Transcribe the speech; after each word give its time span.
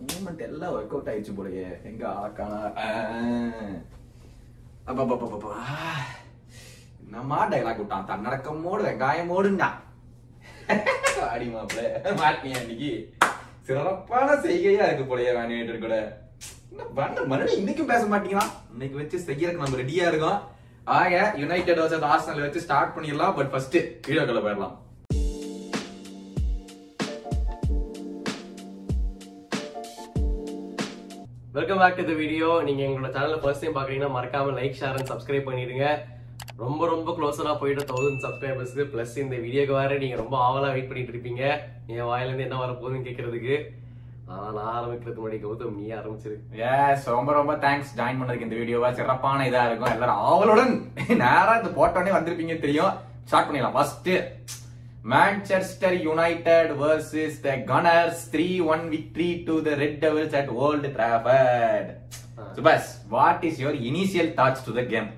Moment 0.00 0.42
எல்லாம் 0.46 0.74
work 0.74 0.94
out 0.94 1.10
ஆயிடுச்சு 1.10 1.34
போலயே 1.34 1.66
எங்க 1.84 2.04
ஆக்கானா 2.16 2.58
அப்பப்பப்பப்பா 4.88 5.52
என்னம்மா 7.02 7.38
டைலாக் 7.44 7.82
விட்டான் 7.82 8.08
தன்னடக்கமோடு 8.08 8.86
வெங்காயமோடுன்னா 8.86 9.68
அடி 11.28 11.46
மாப்பிள்ள 11.48 12.12
மாட்டியா 12.18 12.58
இன்னைக்கு 12.58 12.90
சிறப்பான 13.68 14.28
செய்கையா 14.42 14.86
இருக்கு 14.86 15.04
போலயே 15.04 15.32
வேணியேட்டர் 15.36 15.84
கூட 15.84 15.96
என்ன 16.70 16.82
பண்ண 16.96 17.24
மறுபடியும் 17.24 17.60
இன்னைக்கும் 17.60 17.90
பேச 17.90 18.02
மாட்டீங்களா 18.06 18.44
இன்னைக்கு 18.72 19.00
வச்சு 19.00 19.18
செய்யறதுக்கு 19.20 19.64
நம்ம 19.64 19.80
ரெடியா 19.80 20.10
இருக்கோம் 20.10 20.38
ஆக 20.92 21.14
யுனைடெட் 21.38 21.80
வச்சு 21.80 22.10
ஆர்சனல் 22.10 22.44
வச்சு 22.44 22.66
ஸ்டார்ட் 22.66 22.94
பண்ணிடலாம் 22.94 23.34
பட் 23.34 23.50
ஃபர்ஸ்ட் 23.52 23.78
வீடியோக்குள்ள 24.04 24.42
போயிடலாம் 24.42 24.76
welcome 31.58 31.80
back 31.82 31.96
to 31.98 32.02
the 32.08 32.14
video 32.20 32.48
நீங்க 32.66 32.82
எங்களோட 32.86 33.08
சேனலில் 33.14 33.40
ஃபர்ஸ்ட் 33.42 33.62
டைம் 33.62 33.76
பாக்குறீங்கன்னா 33.76 34.10
மறக்காம 34.16 34.52
லைக் 34.58 34.76
ஷேர் 34.80 34.96
அண்ட் 34.98 35.08
சப்ஸ்கிரைப் 35.12 35.48
பண்ணிடுங்க. 35.48 35.86
ரொம்ப 36.60 36.82
ரொம்ப 36.92 37.12
க்ளோஸரா 37.16 37.52
போயிட்டு 37.62 37.86
தௌசண்ட் 37.88 38.22
சப்ஸ்கிரைபர்ஸ்க்கு 38.24 38.84
ப்ளஸ் 38.92 39.14
இந்த 39.22 39.36
வீடியோக்கு 39.44 39.74
வேற 39.78 39.96
நீங்க 40.02 40.16
ரொம்ப 40.20 40.36
ஆவலா 40.44 40.68
வெயிட் 40.74 40.88
பண்ணிட்டு 40.90 41.12
இருப்பீங்க. 41.14 41.42
என் 41.94 42.08
வாயில 42.10 42.28
இருந்து 42.28 42.46
என்ன 42.46 42.60
வர 42.62 42.70
போகுதுன்னு 42.82 43.06
கேட்கறதுக்கு 43.08 43.56
நான் 44.28 44.70
ஆரம்பிக்கிறதுக்கு 44.76 45.24
முன்னாடி 45.24 45.40
கௌதம் 45.46 45.80
நீ 45.80 45.88
ஆரம்பிச்சிரு. 46.00 46.36
எஸ் 46.68 47.10
ரொம்ப 47.16 47.32
ரொம்ப 47.40 47.56
தேங்க்ஸ் 47.66 47.92
ஜாயின் 48.00 48.20
பண்ணதுக்கு 48.20 48.48
இந்த 48.48 48.60
வீடியோவா 48.62 48.92
சிறப்பான 49.00 49.48
இதா 49.50 49.64
இருக்கும். 49.70 49.94
எல்லாரும் 49.96 50.22
ஆவலுடன் 50.30 50.74
நேரா 51.24 51.56
இது 51.62 51.76
போட்டோன்னே 51.80 52.16
வந்திருப்பீங்க 52.18 52.58
தெரியும். 52.66 52.94
ஸ்டார்ட் 53.30 53.48
பண்ணிடலாம். 53.50 53.76
First 53.78 54.10
Manchester 55.12 55.96
United 56.08 56.72
versus 56.82 57.36
the 57.46 57.50
Gunners 57.70 58.24
three 58.32 58.48
one 58.72 58.84
victory 58.96 59.30
to 59.48 59.54
the 59.68 59.76
Red 59.82 60.00
Devils 60.04 60.36
at 60.40 60.50
Old 60.64 60.88
Trafford 60.96 61.90
Subash 62.56 62.90
what 63.14 63.46
is 63.50 63.60
your 63.62 63.78
initial 63.90 64.30
thoughts 64.40 64.66
to 64.66 64.74
the 64.80 64.84
game 64.94 65.08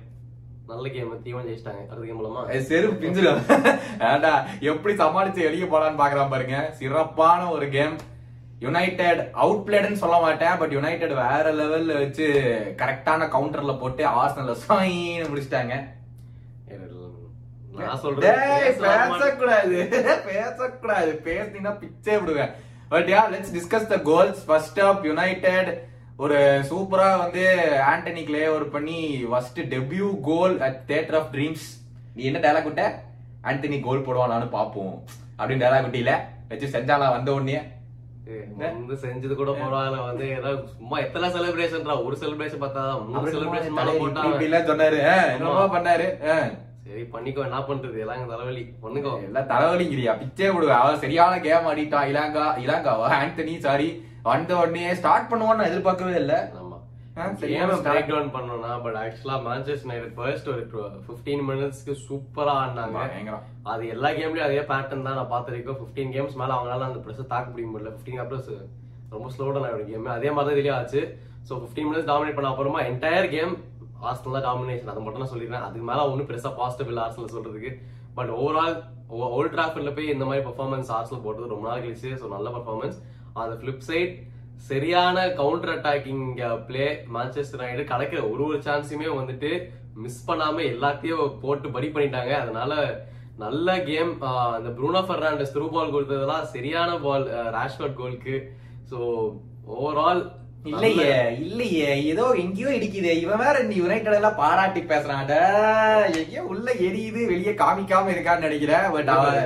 நல்ல 0.71 0.89
கேம் 0.93 1.09
தீவன் 1.23 1.47
ஜெயிச்சிட்டாங்க. 1.47 1.81
அடுத்த 1.87 2.05
கேம் 2.09 2.19
மூலமா 2.19 2.41
செருப்பு 2.69 3.01
பிஞ்சிடும் 3.01 3.41
ஏண்டா 4.09 4.31
எப்படி 4.71 4.93
சமாளிச்சு 5.01 5.47
வெளியே 5.47 5.67
போலான்னு 5.73 6.01
பாக்குறான் 6.01 6.33
பாருங்க. 6.33 6.57
சிறப்பான 6.79 7.49
ஒரு 7.55 7.67
கேம் 7.75 7.95
யுனைடெட் 8.65 9.21
அவுட் 9.43 9.63
பிளேடுன்னு 9.67 10.01
சொல்ல 10.03 10.17
மாட்டேன் 10.25 10.57
பட் 10.61 10.75
யுனைடெட் 10.77 11.13
வேற 11.21 11.45
லெவல்ல 11.59 11.93
வச்சு 12.01 12.27
கரெக்டான 12.81 13.27
கவுண்டர்ல 13.35 13.73
போட்டு 13.79 14.03
ஆர்சனல்ல 14.19 14.55
சாயின்னு 14.67 15.31
முடிச்சிட்டாங்க. 15.31 15.75
நான் 17.71 17.87
டேய், 17.87 18.01
சொல்றேன் 18.01 19.11
பேசக்கூடாது. 19.13 19.77
பேசக்கூடாது. 20.29 21.11
பேசினீங்கன்னா 21.25 21.73
பிச்சே 21.81 22.15
விடுவேன். 22.17 22.51
But 22.89 23.09
yeah 23.09 23.21
let's 23.31 23.53
discuss 23.55 23.87
the 23.87 23.97
goals 24.01 24.45
first 24.45 24.79
of 24.79 25.05
United 25.05 25.69
ஒரு 26.17 26.37
சூப்பரா 26.69 27.17
வந்து 27.17 27.43
ஆண்டனி 27.91 28.23
கிளே 28.25 28.47
ஒரு 28.47 28.65
பண்ணி 28.69 28.97
first 29.29 29.59
debut 29.71 30.07
goal 30.21 30.55
at 30.61 30.85
Theatre 30.85 31.15
of 31.15 31.29
Dreams 31.33 31.67
நீ 32.15 32.23
என்ன 32.23 32.39
டயலாக் 32.39 32.63
விட்ட? 32.63 32.85
ஆண்டனி 33.43 33.79
கோல் 33.81 34.05
போடுவானான்னு 34.05 34.49
பாப்போம் 34.51 34.95
அப்படின்னு 35.39 35.63
டயலாக் 35.63 35.87
விட்டியில. 35.87 36.13
வச்சு 36.49 36.67
செஞ்சாலா 36.67 37.07
வந்த 37.11 37.31
உடனே? 37.33 37.59
வந்து 38.73 38.95
செஞ்சது 39.03 39.35
கூட 39.35 39.51
பரவாயில்ல 39.51 40.01
வந்து 40.03 40.25
ஏதாவது 40.29 40.59
சும்மா 40.73 40.97
எத்தனை 40.99 41.29
செலிப்ரேஷன்டா 41.29 41.95
ஒரு 42.05 42.15
செலிப்ரேஷன் 42.15 42.61
பார்த்தா 42.63 42.83
மூணு 43.05 43.31
செலிப்ரேஷன் 43.31 43.77
மேல 43.79 43.93
போட்டா 43.95 44.25
சொன்னாரு. 44.67 44.99
என்னமோ 45.31 45.63
பண்ணாரு. 45.67 46.07
சரி 46.85 47.03
பண்ணிக்கோ 47.13 47.41
என்ன 47.47 47.59
பண்றது? 47.67 47.97
எங்க 48.15 48.27
தலைவலி. 48.31 48.63
பண்ணுக்கோ 48.83 49.11
எல்லாம் 49.27 49.49
தலைவலிங்கிறியா 49.51 50.13
பிச்சே 50.21 50.47
விடுவேன் 50.53 50.79
அவன் 50.79 51.03
சரியான 51.03 51.33
கேம் 51.45 51.67
ஆடிட்டான் 51.71 52.09
இலாங்கா 52.11 52.45
இலாங்காவா? 52.63 53.07
ஆண்டனி 53.19 53.55
சாரி 53.67 53.89
வந்த 54.23 54.51
உடனே 54.61 54.93
ஸ்டார்ட் 54.99 55.29
பண்ணுவான்னு 55.31 55.67
எதிர்பார்க்கவே 55.69 56.15
இல்ல. 56.21 56.33
ஆமா. 56.59 56.77
ஆ, 57.17 57.23
சரியான 57.41 57.69
கேம் 57.69 57.79
start. 57.79 57.87
பிரேக் 57.87 58.11
டவுன் 58.11 58.33
பண்ணோம்னா 58.35 58.73
பட் 58.83 58.97
ஆக்சுவலா 59.03 59.37
மேன்செஸ்டர் 59.47 59.87
யுனைடெட் 59.87 60.17
ஃபர்ஸ்ட் 60.17 60.49
ஒரு 60.51 60.61
15 61.07 61.39
மினிட்ஸ்க்கு 61.49 61.93
சூப்பரா 62.05 62.53
ஆடினாங்க. 62.59 63.33
அது 63.71 63.83
எல்லா 63.95 64.09
கேம்லயும் 64.19 64.47
அதே 64.49 64.61
பேட்டர்ன் 64.71 65.07
தான் 65.07 65.19
நான் 65.19 65.31
வரைக்கும். 65.49 65.79
15 65.81 66.11
கேம்ஸ் 66.15 66.37
மேல 66.41 66.55
அவங்களால 66.57 66.87
அந்த 66.89 67.01
பிரஸ் 67.07 67.31
தாக்க 67.33 67.47
முடிய 67.51 67.67
முடியல. 67.73 67.91
15 67.97 68.21
அப்புறம் 68.23 68.69
ரொம்ப 69.15 69.27
ஸ்லோ 69.35 69.47
டவுன் 69.47 69.67
ஆகிடும் 69.69 69.91
கேம் 69.91 70.15
அதே 70.17 70.31
மாதிரி 70.37 70.63
தான் 70.67 70.79
ஆச்சு. 70.79 71.01
ஸோ 71.47 71.53
15 71.63 71.85
மினிட்ஸ் 71.89 72.09
டாமினேட் 72.11 72.37
பண்ண 72.37 72.51
அப்புறமா 72.51 72.81
என்டையர் 72.89 73.33
கேம் 73.35 73.53
ஆர்சனல் 74.09 74.35
தான் 74.37 74.47
டாமினேஷன் 74.47 74.91
அதை 74.93 75.01
மட்டும் 75.05 75.23
நான் 75.23 75.33
சொல்லிடுறேன். 75.33 75.65
அதுக்கு 75.67 75.85
மேல 75.89 76.07
ஒன்றும் 76.11 76.29
பெருசா 76.31 76.51
பாசிட்டிவ் 76.59 76.91
இல்லை 76.91 77.03
ஆர்சனல் 77.05 77.33
சொல்றதுக்கு. 77.35 77.71
பட் 78.17 78.31
ஓவரால் 78.39 78.75
ஓல்ட் 79.37 79.53
டிராஃபிட்ல 79.55 79.91
போய் 79.97 80.13
இந்த 80.15 80.25
மாதிரி 80.29 80.43
பர்ஃபார்மன்ஸ் 80.47 80.91
ஆர்சனல் 80.97 81.23
போட்டது 81.25 81.53
ரொம்ப 81.53 81.67
நாள் 81.69 81.83
கழிச்சு 81.85 82.11
ஸோ 82.21 82.27
நல்ல 82.35 82.47
பர்ஃபார்மன்ஸ் 82.57 82.97
அந்த 83.41 83.53
ஃபிளிப் 83.59 83.85
சைட் 83.89 84.15
சரியான 84.69 85.17
counter 85.39 85.73
attacking 85.75 86.25
play 86.67 86.87
Manchester 87.15 87.63
United 87.63 87.91
கிடைக்கிற 87.93 88.19
ஒரு 88.31 88.43
ஒரு 88.49 88.59
சான்ஸுமே 88.67 89.09
வந்துட்டு 89.19 89.51
மிஸ் 90.03 90.25
பண்ணாம 90.27 90.63
எல்லாத்தையும் 90.73 91.31
போட்டு 91.43 91.69
படி 91.75 91.87
பண்ணிட்டாங்க. 91.95 92.33
அதனால 92.43 92.73
நல்ல 93.43 93.67
கேம் 93.87 94.11
uh, 94.27 94.49
அந்த 94.57 94.69
ப்ரூனோ 94.77 95.01
ஃபெர்னாண்டஸ் 95.07 95.53
த்ரூ 95.53 95.67
பால் 95.75 95.93
கொடுத்ததெல்லாம் 95.93 96.49
சரியான 96.53 96.91
பால் 97.05 97.25
ரேஷ்வர்ட் 97.55 97.97
கோலுக்கு 97.99 98.35
ஸோ 98.91 98.97
ஓவரால் 99.77 100.21
இல்லையே 100.69 101.13
இல்லையே 101.43 101.91
ஏதோ 102.11 102.25
எங்கேயோ 102.41 102.69
இடிக்குதே. 102.77 103.13
இவன் 103.21 103.41
வேற 103.43 103.55
இந்த 103.63 103.75
யுனைடெட் 103.81 104.17
எல்லாம் 104.17 104.37
பாராட்டி 104.41 104.81
பேசுறான். 104.91 105.31
எங்கேயோ 106.19 106.43
உள்ள 106.51 106.67
எரியுது 106.87 107.21
வெளியே 107.31 107.53
காமிக்காம 107.61 108.11
இருக்கான்னு 108.13 108.45
நினைக்கிறேன் 108.47 108.85
பட் 108.95 109.11
அவன் 109.15 109.39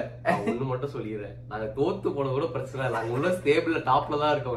ஒண்ணு 0.52 0.66
மட்டும் 0.72 0.94
சொல்லிடுறேன். 0.96 1.36
நாங்க 1.52 1.68
தோத்து 1.78 2.14
போன 2.16 2.32
கூட 2.36 2.48
பிரச்சனை 2.56 2.82
இல்லை. 2.86 2.94
நாங்க 2.98 3.16
உள்ள 3.18 3.30
ஸ்டேபிள்ல 3.38 3.82
டாப்ல 3.90 4.20
தான் 4.24 4.34
இருக்கோம். 4.36 4.54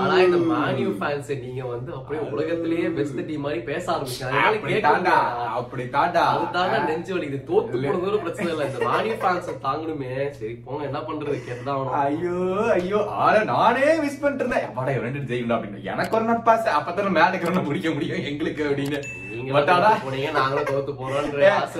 ஆனா 0.00 0.16
இந்த 0.26 0.40
மேன்யூ 0.52 0.90
ஃபேன்ஸ் 1.00 1.30
நீங்க 1.44 1.62
வந்து 1.74 1.90
அப்படியே 1.98 2.22
உலகத்திலேயே 2.32 2.90
பெஸ்ட் 2.98 3.22
டீம் 3.28 3.46
மாதிரி 3.46 3.62
பேச 3.70 3.84
ஆரம்பிச்சாங்க 3.94 4.42
அப்படி 5.60 5.84
தாண்டா 5.96 6.24
அதுதாங்க 6.32 6.76
நெஞ்சு 6.90 7.14
வலிக்குது. 7.16 7.46
தோத்து 7.52 7.74
போனது 7.84 8.04
கூட 8.06 8.18
பிரச்சனை 8.26 8.50
இல்லை. 8.54 8.66
இந்த 8.70 8.82
மேன்யூ 8.88 9.16
ஃபேன்ஸ் 9.22 9.50
தாங்கணுமே. 9.68 10.12
சரி 10.40 10.54
போங்க 10.66 10.90
என்ன 10.90 11.02
பண்றது? 11.08 11.38
கேட்டுதான் 11.46 11.94
ஐயோ 12.02 12.36
ஐயோ. 12.78 13.02
ஆனா 13.24 13.40
நானே 13.54 13.86
மிஸ் 14.04 14.20
பண்ணிட்டு 14.24 14.44
இருந்தேன். 14.44 14.68
அப்பாடா 14.70 14.98
ரெண்டு 15.06 15.26
ஜெயிக்கணும் 15.30 15.58
அப்படின்னு 15.60 15.88
எனக்கு 15.94 16.16
ஒரு 16.18 16.28
நாட் 16.32 16.46
பாஸ் 16.50 16.68
அப்பதானே 16.78 17.10
மேல 17.16 17.32
இருக்கிறவன 17.32 17.66
பிடிக்க 17.70 17.90
முடியும். 17.96 18.22
எங்களுக்கு 18.30 18.64
அப்படின்னு. 18.70 19.00
பட் 19.54 19.70
ஆனா 19.74 19.90
நாங்களும் 20.36 20.68
தோத்து 20.70 20.92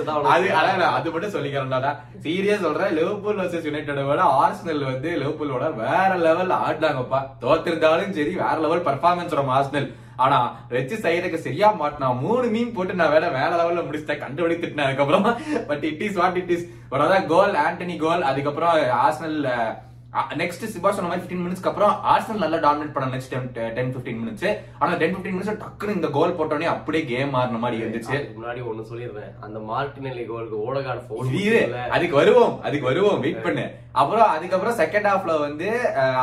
தான் 0.07 0.29
அது. 0.33 0.47
அதான் 0.59 0.85
அது 0.97 1.11
மட்டும் 1.13 1.33
சொல்லிக்கிறேன்டா 1.35 1.91
சீரியஸ் 2.23 2.63
சொல்றேன் 2.65 2.95
லிவர்பூல் 2.99 3.39
வர்சஸ் 3.41 3.67
யுனைடெட் 3.67 3.99
விட 4.09 4.23
ஆர்சனல் 4.41 4.83
வந்து 4.91 5.09
லிவர்பூலோட 5.21 5.67
வேற 5.81 6.09
லெவல் 6.25 6.53
ஆடினாங்கப்பா. 6.65 7.19
தோத்திருந்தாலும் 7.43 8.15
சரி 8.19 8.33
வேற 8.43 8.55
லெவல் 8.65 8.87
பர்ஃபார்மன்ஸ் 8.87 9.35
வரும் 9.35 9.53
ஆர்சனல் 9.57 9.89
ஆனா 10.23 10.39
வெச்சு 10.73 10.95
சைடுக்கு 11.03 11.37
சரியா 11.45 11.67
மாட்டினா 11.81 12.07
மூணு 12.23 12.47
மீன் 12.55 12.73
போட்டு 12.73 12.97
நான் 12.99 13.13
வேற 13.13 13.29
வேற 13.37 13.51
லெவல்ல 13.59 13.85
முடிச்சிட்டேன். 13.85 14.23
கண்டுபிடி 14.23 14.57
திட்டினேன் 14.63 14.87
அதுக்கப்புறம். 14.87 15.27
But 15.69 15.85
it 15.91 16.03
is 16.07 16.19
what 16.21 16.37
it 16.41 16.51
is 16.55 16.65
ஒரு 16.93 17.23
கோல் 17.33 17.55
ஆண்டனி 17.67 17.95
கோல் 18.05 18.27
அதுக்கப்புறம் 18.31 18.91
ஆர்சனல் 19.05 19.39
நெக்ஸ்ட் 20.39 20.63
சிபா 20.71 20.89
சொன்ன 20.95 21.09
மாதிரி 21.09 21.21
15 21.25 21.43
மினிட்ஸ்க்கு 21.43 21.69
அப்புறம் 21.69 21.93
ஆர்சனல் 22.13 22.41
நல்லா 22.43 22.57
டாமினேட் 22.65 22.93
பண்ண 22.95 23.05
நெக்ஸ்ட் 23.13 23.33
டென் 23.77 23.91
பிப்டீன் 23.93 24.17
மினிட்ஸ் 24.21 24.47
ஆனா 24.81 24.91
டென் 25.01 25.13
பிப்டீன் 25.15 25.35
மினிட்ஸ் 25.35 25.61
டக்குன்னு 25.61 25.95
இந்த 25.97 26.07
கோல் 26.15 26.35
போட்டோடனே 26.39 26.67
அப்படியே 26.73 27.03
கேம் 27.11 27.31
மாறின 27.35 27.59
மாதிரி 27.63 27.77
இருந்துச்சு. 27.81 28.17
முன்னாடி 28.37 28.61
ஒண்ணு 28.69 28.83
சொல்லிடுறேன் 28.89 29.31
அந்த 29.45 29.59
மார்டினெல்லி 29.69 30.23
கோலுக்கு 30.31 30.57
ஓடகார்டு 30.65 31.05
ஃபோன் 31.05 31.29
அதுக்கு 31.97 32.17
வருவோம் 32.21 32.55
அதுக்கு 32.67 32.89
வருவோம் 32.89 33.21
வெயிட் 33.25 33.45
பண்ணு. 33.45 33.65
அப்புறம் 34.01 34.27
அதுக்கப்புறம் 34.33 34.77
செகண்ட் 34.81 35.09
ஹாஃப்ல 35.11 35.33
வந்து 35.45 35.69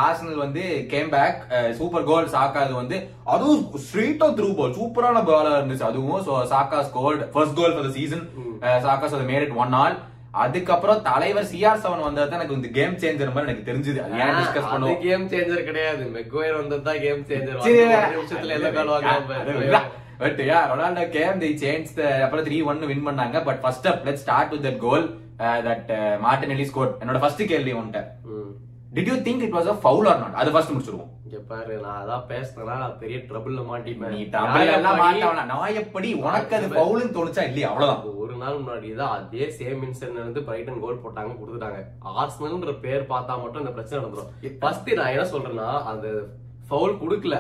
ஆர்சனல் 0.05 0.45
வந்து 0.45 0.65
கேம் 0.93 1.11
பேக் 1.17 1.41
சூப்பர் 1.81 2.07
கோல் 2.11 2.33
சாக்காது 2.37 2.75
வந்து 2.83 2.99
அதுவும் 3.37 3.65
ஸ்ட்ரீட்டா 3.87 4.29
த்ரூ 4.41 4.51
பால் 4.61 4.77
சூப்பரான 4.81 5.25
பாலா 5.31 5.57
இருந்துச்சு. 5.59 5.89
அதுவும் 5.91 6.47
Saka 6.53 6.83
scored 6.91 7.25
first 7.35 7.59
goal 7.61 7.75
for 7.77 7.89
the 7.89 7.95
season 7.99 8.25
Saka 8.87 9.09
so 9.15 9.25
made 9.33 9.59
one 9.65 9.77
all 9.83 9.99
அதுக்கப்புறம் 10.35 11.01
தலைவர் 11.09 11.49
சிஆர் 11.53 11.81
செவன் 11.85 12.07
வந்தது 12.07 12.37
எனக்கு 12.39 12.57
இந்த 12.59 12.69
கேம் 12.79 12.97
சேஞ்சர் 13.03 13.33
மாதிரி 13.35 13.49
எனக்கு 13.49 13.69
தெரிஞ்சது. 13.71 14.01
ஏன் 14.25 14.35
டிஸ்கஸ் 14.39 14.71
பண்ணுவோம்? 14.73 14.99
கேம் 15.07 15.25
சேஞ்சர் 15.33 15.69
கிடையாது. 15.69 16.03
மெக்வயர் 16.17 16.59
வந்தது 16.61 16.95
கேம் 17.07 17.23
சேஞ்சர் 17.31 17.63
சரி, 17.67 17.79
நிமிஷத்துல 18.17 18.57
எந்த 18.59 18.71
கால் 18.77 18.93
but 20.23 20.41
yeah 20.51 20.61
Ronaldo 20.71 21.03
game 21.17 21.41
the 21.43 21.51
change 21.65 21.91
அப்புறம் 22.25 22.47
த்ரீ 22.47 22.57
ஒன் 22.71 22.87
வின் 22.93 23.05
பண்ணாங்க. 23.09 23.43
But 23.49 23.61
first 23.65 23.87
up 23.91 24.01
let 24.09 24.23
start 24.25 24.53
with 24.55 24.65
that 24.69 24.81
goal 24.87 25.05
that 25.69 25.91
Martinelli 26.27 26.67
score 26.71 26.91
என்னோட 27.03 27.21
ஃபர்ஸ்ட் 27.25 27.45
கேள்வி 27.53 27.75
உன்ட்ட 27.81 28.01
did 28.97 29.11
you 29.13 29.17
think 29.29 29.45
it 29.47 29.55
was 29.59 29.71
a 29.75 29.77
foul 29.85 30.09
or 30.13 30.21
not 30.25 30.39
அது 30.43 30.53
first 30.55 30.73
முடிச்சிருவோம். 30.75 31.13
இங்க 31.27 31.39
பாரு 31.51 31.73
நான் 31.85 31.99
அதான் 32.03 32.25
பேசினேன்னா 32.31 32.77
நான் 32.83 32.99
பெரிய 33.01 33.17
ட்ரபிள்ல 33.31 33.63
மாட்டிப்பேன். 33.71 34.13
நீ 34.17 34.23
தமிழ் 34.37 34.71
எல்லாம் 34.77 35.01
மாட்டவனா 35.03 35.45
நான் 35.53 35.77
எப்படி 35.83 36.11
உனக்கு 36.25 36.57
அது 36.59 36.69
ஃபவுல்னு 36.77 37.15
தோணுச்சா 37.17 37.45
இல்லையா? 37.51 37.71
அவ்வளவுதான். 37.73 38.03
நாள் 38.43 38.61
முன்னாடி 38.61 38.89
தான் 39.01 39.15
அதே 39.17 39.47
சேம் 39.59 39.83
இன்சிடென்ட் 39.87 40.25
வந்து 40.27 40.43
பிரைட்டன் 40.49 40.83
கோல் 40.85 41.03
போட்டாங்க 41.05 41.33
கொடுத்துட்டாங்க. 41.41 41.81
ஆர்சனல்ன்ற 42.23 42.75
பேர் 42.87 43.11
பார்த்தா 43.13 43.37
மட்டும் 43.43 43.63
இந்த 43.65 43.75
பிரச்சனை 43.77 43.99
நடந்துரும். 44.01 44.33
ஃபர்ஸ்ட் 44.63 44.91
நான் 45.01 45.13
என்ன 45.17 45.27
சொல்றேன்னா 45.35 45.69
அந்த 45.93 46.09
ஃபவுல் 46.71 46.99
கொடுக்கல. 47.03 47.37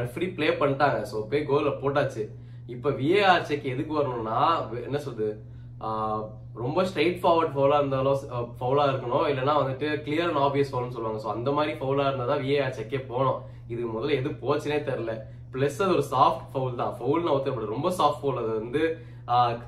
ரெஃப்ரி 0.00 0.26
ப்ளே 0.38 0.48
பண்ணிட்டாங்க. 0.62 0.98
சோ 1.10 1.26
போய் 1.32 1.46
கோல 1.50 1.70
போட்டாச்சு. 1.82 2.24
இப்ப 2.74 2.90
விஏஆர் 2.98 3.46
செக் 3.50 3.70
எதுக்கு 3.74 3.92
வரணும்னா 4.00 4.40
என்ன 4.88 4.98
சொல்றது? 5.06 5.30
ரொம்ப 6.64 6.82
ஸ்ட்ரைட் 6.88 7.18
ஃபார்வர்ட் 7.22 7.54
ஃபவுலா 7.54 7.78
இருந்தாலும் 7.80 8.20
ஃபவுலா 8.58 8.84
இருக்கணும். 8.90 9.26
இல்லைன்னா 9.30 9.54
வந்துட்டு 9.60 9.88
கிளியர் 10.04 10.30
அண்ட் 10.30 10.42
ஆபியஸ் 10.46 10.70
ஃபவுல்னு 10.72 10.94
சொல்லுவாங்க. 10.96 11.20
ஸோ 11.24 11.30
அந்த 11.36 11.50
மாதிரி 11.56 11.72
ஃபவுலா 11.80 12.06
இருந்தால் 12.08 12.32
தான் 12.32 12.42
விஏஆர் 12.44 12.76
செக்கே 12.78 13.00
போகணும் 13.10 13.40
இது 13.72 13.82
முதல்ல 13.96 14.16
எது 14.20 14.30
போச்சுனே 14.44 14.78
தெரியல. 14.88 15.14
பிளஸ் 15.54 15.80
அது 15.84 15.94
ஒரு 15.98 16.04
சாஃப்ட் 16.14 16.46
ஃபவுல் 16.52 16.80
தான். 16.80 16.94
ஃபவுல்னு 16.98 17.32
ஒருத்தர் 17.34 17.74
ரொம்ப 17.74 17.90
சாஃப்ட் 17.98 18.20
ஃபவுல் 18.22 18.40
அது 18.42 18.52
வந்து 18.62 18.82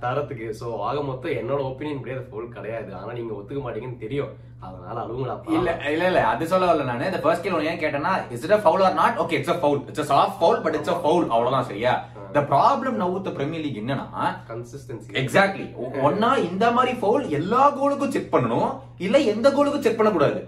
தரத்துக்கு. 0.02 0.48
ஸோ 0.60 0.66
ஆக 0.80 1.02
மொத்தம் 1.02 1.38
என்னோட 1.40 1.62
ஒப்பீனியன் 1.62 2.02
படி 2.02 2.12
அது 2.12 2.28
ஃபவுல் 2.28 2.54
கிடையாது. 2.56 2.94
ஆனா 2.94 3.12
நீங்க 3.12 3.32
ஒத்துக்க 3.34 3.62
மாட்டீங்கன்னு 3.62 4.04
தெரியும். 4.04 4.34
அதனால 4.60 4.96
அழுவுங்களா 5.02 5.34
இல்ல 5.56 5.70
இல்ல 5.90 6.04
இல்ல. 6.10 6.20
அது 6.26 6.48
சொல்ல 6.48 6.66
வரல 6.66 6.84
நானு. 6.84 7.04
இந்த 7.06 7.20
ஃபர்ஸ்ட் 7.24 7.44
கேள்வி 7.44 7.68
ஏன் 7.72 7.82
கேட்டேன்னா 7.82 8.12
is 8.30 8.44
it 8.44 8.62
foul 8.64 8.82
or 8.82 8.94
not 8.94 9.18
okay 9.18 9.36
it's 9.38 9.52
a 9.54 9.58
foul 9.62 9.82
it's 9.88 10.04
a 10.04 10.08
soft 10.12 10.38
foul 10.40 10.62
but 10.64 10.76
it's 10.78 10.92
a 10.94 10.98
foul 11.02 11.26
அவ்வளவுதான் 11.30 11.68
சரியா? 11.70 11.92
The 12.32 12.40
problem 12.50 12.96
now 13.02 13.12
with 13.16 13.28
Premier 13.36 13.64
League 13.64 13.80
என்னன்னா 13.82 14.24
கன்சிஸ்டன்சி 14.48 15.14
எக்ஸாக்ட்லி 15.22 15.66
ஒன்னா 16.08 16.30
இந்த 16.48 16.70
மாதிரி 16.70 16.94
ஃபவுல் 17.00 17.26
எல்லா 17.30 17.62
கோலுக்கும் 17.78 18.14
செக் 18.16 18.32
பண்ணணும். 18.34 18.70
இல்ல 18.98 19.18
எந்த 19.32 19.48
கோலுக்கும் 19.50 19.84
செக் 19.86 19.96
பண்ணக்கூடாது. 19.96 20.40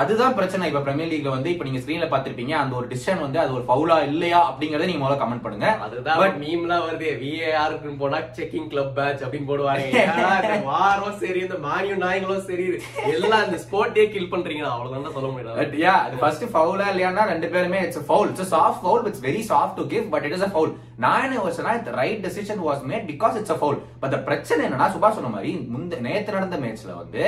அதுதான் 0.00 0.34
பிரச்சனை. 0.38 0.68
இப்ப 0.70 0.80
பிரீமியர் 0.86 1.10
லீக்ல 1.12 1.30
வந்து 1.34 1.50
இப்ப 1.52 1.64
நீங்க 1.66 1.80
ஸ்கிரீன்ல 1.82 2.06
பாத்திருப்பீங்க 2.12 2.54
அந்த 2.62 2.74
ஒரு 2.80 2.86
டிசிஷன் 2.92 3.22
வந்து 3.24 3.38
அது 3.42 3.52
ஒரு 3.58 3.64
ஃபவுலா 3.68 3.96
இல்லையா 4.10 4.40
அப்படிங்கறத 4.50 4.88
நீங்க 4.90 5.02
முதல்ல 5.02 5.20
கமெண்ட் 5.22 5.44
பண்ணுங்க. 5.44 5.68
அதுதான் 5.86 6.38
மீம்லாம் 6.42 6.84
வருது 6.86 7.08
விஏஆருக்கு 7.22 7.94
போனா 8.02 8.20
செக்கிங் 8.38 8.68
கிளப் 8.72 8.92
பேட்ச் 8.98 9.24
அப்படின்னு 9.24 9.50
போடுவாங்க. 9.50 10.64
வாரம் 10.70 11.18
சரி 11.22 11.40
இந்த 11.46 11.56
மானியம் 11.66 12.02
நாய்களும் 12.04 12.46
சரி 12.48 12.66
எல்லாம் 13.14 13.44
இந்த 13.46 13.58
ஸ்போர்ட்டே 13.64 14.04
கில் 14.14 14.32
பண்றீங்க 14.34 14.64
அவ்வளவுதான் 14.72 15.16
சொல்ல 15.16 15.30
முடியாது 15.32 15.58
பட் 15.60 15.76
யா 15.84 15.94
அது 16.06 16.22
ஃபர்ஸ்ட் 16.22 16.46
ஃபவுலா 16.54 16.88
இல்லையானா 16.92 17.24
ரெண்டு 17.32 17.50
பேருமே 17.54 17.80
it's 17.86 18.04
foul 18.08 18.30
it's 18.32 18.52
soft 18.54 18.82
foul 18.84 19.06
it's 19.10 19.24
very 19.28 19.42
soft 19.52 19.78
to 19.80 19.86
give 19.94 20.06
but 20.14 20.26
it 20.28 20.36
is 20.38 20.46
a 20.48 20.50
foul 20.54 20.72
நான் 21.04 21.24
என்ன 21.26 21.36
யோசனா 21.42 21.72
இந்த 21.80 21.90
right 22.00 22.22
decision 22.26 22.64
was 22.68 22.82
made 22.90 23.06
because 23.12 23.36
it's 23.40 23.54
a 23.56 23.60
foul 23.60 23.78
but 24.02 24.16
பிரச்சனை 24.28 24.60
என்னன்னா 24.68 24.88
சுபாஷ் 24.96 25.18
சொன்ன 25.18 25.32
மாதிரி 25.36 25.52
முந்த 25.74 26.00
நேத்து 26.08 26.36
நடந்த 26.38 26.58
மேட்ச்ல 26.64 26.94
வந்து 27.02 27.22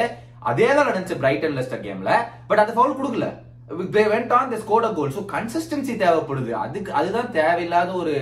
அதே 0.49 0.69
தான் 0.77 0.89
நடந்துச்சு 0.89 1.21
பிரைட்டன் 1.23 1.57
லெஸ்டர் 1.59 1.85
கேம்ல 1.87 2.13
பட் 2.49 2.63
அந்த 2.63 2.73
ஃபவுல் 2.77 2.99
கொடுக்கல. 3.01 3.27
They 3.97 4.03
went 4.13 4.33
on 4.37 4.51
the 4.53 4.59
scored 4.63 4.95
goal 4.99 5.17
so 5.17 5.23
consistency 5.35 5.95
தேவைப்படுது. 6.05 6.53
அதுக்கு 6.65 6.91
அதுதான் 7.01 7.31
தேவையில்லாத 7.37 7.91
ஒரு 8.03 8.15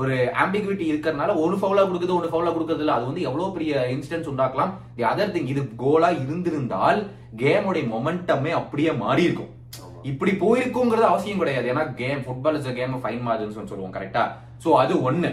ஒரு 0.00 0.14
ஆம்பிகுவிட்டி 0.42 0.84
இருக்கிறதுனால 0.90 1.34
ஒரு 1.42 1.56
ஃபவுலா 1.58 1.82
கொடுக்குது 1.88 2.14
ஒரு 2.20 2.28
ஃபவுலா 2.30 2.52
கொடுக்கறது 2.54 2.82
இல்ல 2.84 2.94
அது 2.98 3.04
வந்து 3.08 3.26
எவ்வளவு 3.28 3.54
பெரிய 3.56 3.82
இன்சிடென்ட்ஸ் 3.94 4.30
உண்டாக்கலாம். 4.32 4.72
தி 4.96 5.04
அதர் 5.10 5.34
திங் 5.34 5.50
இது 5.52 5.62
கோலா 5.82 6.08
இருந்திருந்தால் 6.22 7.00
கேமுடைய 7.42 7.84
மொமெண்டமே 7.92 8.52
அப்படியே 8.60 8.92
மாறி 9.02 9.22
இருக்கும் 9.28 9.52
இப்படி 10.10 10.32
போயிருக்குங்கிறது 10.42 11.06
அவசியம் 11.10 11.42
கிடையாது. 11.42 11.68
ஏன்னா 11.72 11.84
game 12.00 12.24
football 12.24 12.58
is 12.58 12.66
game 12.80 12.96
fine 13.04 13.22
margins 13.28 13.70
சொல்லுவோம் 13.72 13.94
கரெக்டா 13.98 14.24
சோ 14.64 14.72
அது 14.82 14.94
ஒண்ணு. 15.10 15.30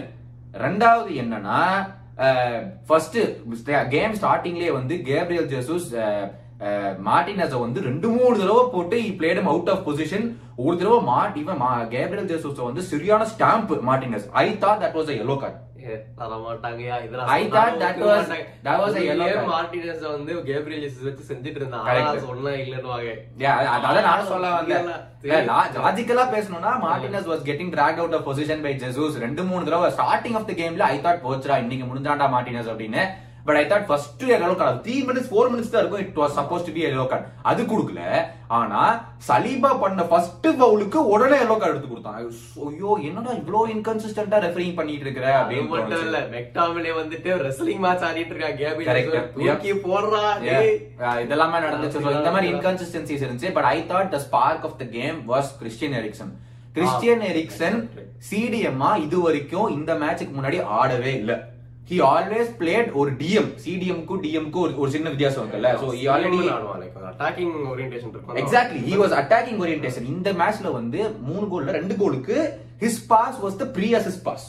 ரெண்டாவது 0.64 1.10
என்னன்னா 1.22 1.58
ஃபர்ஸ்ட் 2.86 3.18
கேம் 3.88 4.14
ஸ்டார்டிங்லயே 4.14 4.72
வந்து 4.72 4.96
கேப்ரியல் 5.02 5.48
ஜெசூஸ் 5.48 5.88
மார்டினஸ 7.06 7.54
வந்து 7.58 7.80
ரெண்டு 7.80 8.08
மூணு 8.08 8.34
தடவை 8.38 8.64
போட்டு 8.72 8.96
இ 9.04 9.10
played him 9.16 9.48
out 9.48 9.70
of 9.70 9.84
position 9.88 10.26
ஒரு 10.56 10.74
தடவை 10.76 10.98
மாட் 11.08 11.36
இவன் 11.36 11.62
கேப்ரியல் 11.88 12.28
ஜெசூஸ் 12.28 12.60
வந்து 12.60 12.82
சரியான 12.82 13.26
stamp 13.32 13.72
Martinez 13.82 14.26
I 14.42 14.46
thought 14.64 14.82
that 14.82 14.98
was 14.98 15.12
yellow 15.16 15.36
card 15.38 15.58
card 15.82 15.90
ஏ, 15.90 15.96
தர 16.18 16.36
மாட்டாங்கயா 16.38 16.96
இதெல்லாம் 17.04 17.28
I 17.28 17.42
thought 17.46 17.74
that 17.74 17.94
ஒத்துக்க 17.94 18.08
was- 18.08 18.20
மாட்டாங்க. 18.22 18.46
that 18.64 18.78
was 18.82 18.94
a 18.96 19.04
yellow 19.04 19.26
ஏன் 19.26 19.36
card. 19.36 19.48
மார்டினஸ் 19.52 20.04
வந்து 20.08 20.42
கேப்ரியல் 20.42 20.82
ஜெசஸ் 20.84 21.02
வச்சு 21.02 21.34
செஞ்சுட்டு 21.34 21.54
இருந்தான் 21.54 22.20
சொன்னா 22.20 22.50
இல்லன்னுவாங்க. 22.60 23.10
அதான் 23.76 24.02
நானும் 24.02 24.26
சொல்ல 24.26 24.50
வந்தேன். 24.50 24.88
லாஜிக்கலா 25.80 26.24
பேசணும்னா 26.30 26.70
Martinez 26.84 27.28
was 27.30 27.44
getting 27.44 27.72
drag 27.72 27.98
out 27.98 28.14
of 28.14 28.28
position 28.28 28.62
by 28.62 28.74
Jesus 28.76 29.18
ரெண்டு 29.18 29.44
மூணு 29.44 29.64
தடவை 29.64 29.90
ஸ்டார்டிங் 29.90 30.34
ஆஃப் 30.34 30.46
த 30.46 30.52
கேம்ல 30.52 30.86
ஐ 30.88 30.98
தாட் 30.98 31.24
போச்சுடா 31.24 31.58
இன்னைக்கு 31.58 31.86
முடிஞ்சாண்டா 31.86 32.28
மார்டினஸ் 32.34 32.72
அப்படின்னு. 32.72 33.04
But 33.46 33.58
I 33.60 33.62
thought 33.70 33.86
first 33.88 34.22
yellow 34.36 34.54
card 34.60 34.82
three 34.84 34.96
minutes 35.08 35.30
four 35.30 35.50
minutes 35.52 35.72
தான் 35.72 35.82
இருக்கும். 35.82 36.02
It 36.04 36.20
was 36.22 36.36
suppose 36.38 36.66
to 36.66 36.72
be 36.76 36.82
yellow 36.88 37.06
card 37.12 37.26
அது 37.50 37.62
கொடுக்கல. 37.72 38.02
ஆனா 38.58 38.80
சலீபா 39.28 39.70
பண்ண 39.82 40.02
ஃபர்ஸ்ட் 40.10 40.48
பவுலுக்கு 40.60 40.98
உடனே 41.14 41.36
எல்லோ 41.44 41.56
கார்டு 41.58 41.74
எடுத்து 41.74 41.90
கொடுத்தான். 41.92 42.18
ஐயோ 42.68 42.90
என்னடா 43.08 43.32
இவ்ளோ 43.40 43.62
இன்கன்சிஸ்டன்டா 43.74 44.40
ரெஃபரிங் 44.46 44.76
பண்ணிட்டு 44.78 45.06
இருக்கிற 45.06 45.26
அப்படின்னு 45.40 45.72
மட்டும். 45.74 46.04
இல்ல 46.08 46.20
மெக்டாமிலே 46.36 46.92
வந்துட்டு 47.00 47.32
ரெஸ்லிங் 47.46 47.82
மேட்ச் 47.86 48.06
ஆடிட்டு. 48.08 48.52
கேபிள் 48.62 48.88
தூக்கி 49.36 49.74
போடுறா 49.86 50.22
இதெல்லாமே 51.24 51.60
நடந்துச்சு. 51.66 52.06
இந்த 52.20 52.32
மாதிரி 52.36 52.50
இன்கன்சிஸ்டன்சிஸ் 52.54 53.24
இருந்துச்சு. 53.26 53.54
But 53.58 53.70
I 53.74 53.78
thought 53.92 54.14
the 54.16 54.20
spark 54.28 54.66
of 54.70 54.78
the 54.82 54.86
game 54.98 55.20
was 55.32 55.52
Christian 55.62 55.96
Eriksen 56.02 56.32
Christian 56.76 57.24
Eriksen 57.30 57.78
சிடிஎம்மா 58.28 58.90
இது 59.06 59.16
வரைக்கும் 59.24 59.72
இந்த 59.78 59.92
மேட்சுக்கு 60.02 60.34
முன்னாடி 60.36 60.58
ஆடவே 60.80 61.12
இல்ல. 61.22 61.32
ஹி 61.90 61.96
ஆல்வேஸ் 62.14 62.50
பிளேட் 62.58 62.90
ஒரு 63.00 63.10
டிஎம் 63.20 63.48
சிடிஎம்க்கு 63.62 64.14
டிஎம்க்கு 64.24 64.58
ஒரு 64.64 64.72
ஒரு 64.82 64.90
சின்ன 64.94 65.10
வித்தியாசம் 65.12 65.42
இருக்குல்ல. 65.42 65.70
So 65.82 65.88
he 65.98 66.04
already 66.14 66.40
attacking 67.12 67.50
orientation 67.72 68.10
இருக்கும். 68.12 68.36
Exactly 68.42 68.80
he 68.88 68.94
was 69.00 69.14
attacking 69.20 69.58
orientation 69.64 70.06
இந்த 70.12 70.28
மேட்ச்ல 70.40 70.68
வந்து 70.76 71.00
மூணு 71.28 71.44
கோல்ல 71.52 71.74
ரெண்டு 71.78 71.94
கோலுக்கு 72.02 72.36
his 72.82 73.00
pass 73.10 73.36
was 73.42 73.58
the 73.62 73.64
pre 73.76 73.88
assist 73.98 74.24
pass. 74.28 74.46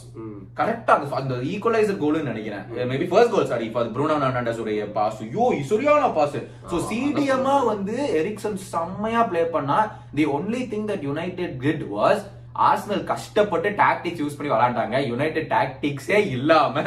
கரெக்டா 0.58 0.92
அந்த 0.96 1.16
அந்த 1.20 1.34
ஈக்குவலைசர் 1.52 2.00
கோல்னு 2.02 2.30
நினைக்கிறேன். 2.30 2.64
Maybe 2.92 3.06
first 3.10 3.32
goal 3.34 3.50
sorry 3.52 3.66
for 3.74 3.90
Bruno 3.96 4.16
Fernandes 4.22 4.60
உடைய 4.64 4.86
பாஸ் 4.98 5.20
ஐயோ 5.26 5.46
சரியான 5.72 6.08
பாஸ் 6.18 6.38
சோ 6.70 6.78
சிடிஎம்மா 6.90 7.56
வந்து 7.72 7.96
எரிக்சன் 8.20 8.58
செம்மையா 8.72 9.22
ப்ளே 9.32 9.42
பண்ணா. 9.56 9.78
The 10.18 10.26
only 10.36 10.62
thing 10.72 10.88
that 10.92 11.06
United 11.10 11.54
grit 11.64 11.84
was 11.96 12.24
Arsenal 12.68 13.04
கஷ்டப்பட்டு 13.12 13.68
டாக்டிக்ஸ் 13.82 14.20
யூஸ் 14.22 14.36
பண்ணி 14.38 14.52
விளையாண்டாங்க. 14.52 14.98
யுனைடெட் 15.10 15.48
டாக்டிக்ஸே 15.54 16.18
இல்லாம 16.36 16.82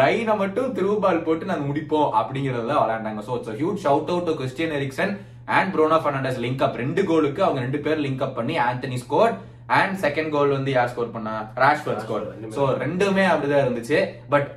லைனை 0.00 0.36
மட்டும் 0.42 0.70
த்ரூ 0.76 0.92
பால் 1.04 1.24
போட்டு 1.26 1.50
நாங்க 1.50 1.66
முடிப்போம் 1.72 2.08
அப்படிங்கறத 2.20 2.78
விளையாண்டாங்க. 2.84 3.22
So 3.28 3.34
it's 3.38 3.58
huge 3.60 3.84
shout 3.86 4.12
out 4.14 4.28
to 4.30 4.34
Christian 4.40 4.74
Eriksen 4.78 5.12
and 5.58 5.74
Bruno 5.74 5.98
Fernandes 6.04 6.40
link 6.46 6.64
up 6.66 6.78
ரெண்டு 6.82 7.04
கோலுக்கு 7.10 7.42
அவங்க 7.46 7.60
ரெண்டு 7.66 7.80
பேர் 7.86 8.02
லிங்க் 8.06 8.24
அப் 8.26 8.38
பண்ணி 8.38 8.56
Antony 8.68 8.98
score 9.04 9.34
and 9.80 9.98
second 10.04 10.32
goal 10.36 10.56
வந்து 10.56 10.70
யார் 10.76 10.90
ஸ்கோர் 10.92 11.12
பண்ணா? 11.16 11.34
ராஷ்வர்ட் 11.62 12.02
ஸ்கோர். 12.06 12.24
சோ 12.56 12.62
ரெண்டுமே. 12.84 13.26
அப்படிதான் 13.32 13.64
இருந்துச்சு. 13.66 13.98
But 14.34 14.48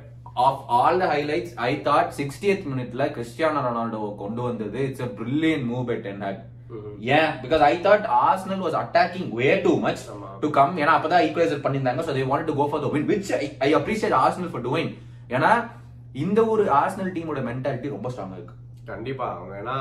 of 0.46 0.62
all 0.78 0.98
the 1.02 1.06
highlights 1.12 1.54
I 1.68 1.70
thought 1.88 2.10
sixtieth 2.20 2.64
மினிட்ல 2.70 3.04
கிறிஸ்டியானோ 3.16 3.60
ரொனால்டோ 3.66 4.00
கொண்டு 4.22 4.42
வந்தது. 4.48 4.80
It's 4.88 5.04
a 5.06 5.10
brilliant 5.20 5.64
move 5.72 5.86
by 5.90 5.96
ten. 6.06 6.24
ஏன் 7.16 7.30
because 7.42 7.62
I 7.70 7.74
thought 7.86 8.06
Arsenal 8.26 8.62
was 8.64 8.76
attacking 8.82 9.28
way 9.40 9.48
too 9.66 9.72
much. 9.86 10.04
To 10.42 10.48
come 10.58 10.74
ஏன்னா 10.82 10.94
அப்பதான் 10.98 11.24
ஈக்குவலைசர் 11.26 11.64
பண்ணியிருந்தாங்க. 11.64 12.04
So 12.06 12.14
they 12.16 12.24
want 12.30 12.48
to 12.50 12.56
go 12.60 12.66
for 12.70 12.82
the 12.84 12.90
win 12.94 13.08
which 13.12 13.32
I 13.66 13.70
appreciate 13.80 14.16
Arsenal 14.24 14.52
for 14.54 14.66
doing 14.68 14.92
ஏன்னா 15.36 15.52
இந்த 16.24 16.40
ஒரு 16.54 16.64
Arsenal 16.80 17.14
டீமோட 17.18 17.40
mentality 17.50 17.94
ரொம்ப 17.96 18.08
ஸ்ட்ராங்கா 18.12 18.38
இருக்கு. 18.38 18.56
கண்டிப்பா. 18.90 19.28
அவங்க 19.36 19.54
ஏன்னா 19.62 19.76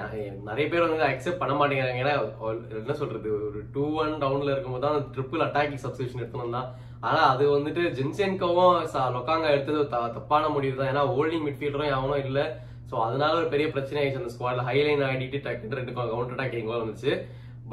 ஏன் 0.00 0.36
நிறைய 0.48 0.64
பேர் 0.72 0.84
வந்து 0.84 1.06
அக்செப்ட் 1.08 1.40
பண்ண 1.40 1.54
மாட்டேங்கிறாங்க. 1.60 2.02
ஏன்னா 2.02 2.14
என்ன 2.80 2.94
சொல்றது? 3.00 3.28
ஒரு 3.48 3.60
டூ 3.74 3.84
ஒன் 4.02 4.12
டவுன்ல 4.22 4.52
இருக்கும்போது 4.54 4.84
தான் 4.86 4.98
ட்ரிபிள் 5.14 5.44
அட்டாக்கிங் 5.46 5.82
சப்ஸ்டியூஷன் 5.84 6.22
எடுத்தணும் 6.22 6.56
தான். 6.58 6.68
ஆனா 7.08 7.20
அது 7.32 7.44
வந்துட்டு 7.54 7.82
ஜின்சென்கோவும் 7.98 8.76
லொக்காங்க 9.16 9.46
எடுத்தது 9.54 9.80
தப்பான 10.16 10.50
முடிவு 10.56 10.76
தான் 10.80 10.90
ஏன்னா 10.92 11.04
ஹோல்டிங் 11.14 11.46
மிட்ஃபீல்டரும் 11.46 11.96
அவனும் 11.98 12.24
இல்ல. 12.26 12.40
சோ 12.92 12.98
அதனால 13.08 13.32
ஒரு 13.42 13.48
பெரிய 13.52 13.66
பிரச்சனை 13.74 13.98
ஆயிடுச்சு 14.00 14.22
அந்த 14.22 14.32
ஸ்குவாட்ல 14.34 14.64
ஹைலைன் 14.70 15.04
ஆடிட்டு 15.10 15.38
டக்கு 15.46 15.78
ரெண்டு 15.78 15.92
கவுண்டர் 15.98 16.34
அட்டாக்கிங் 16.36 16.72
வந்துச்சு. 16.72 17.12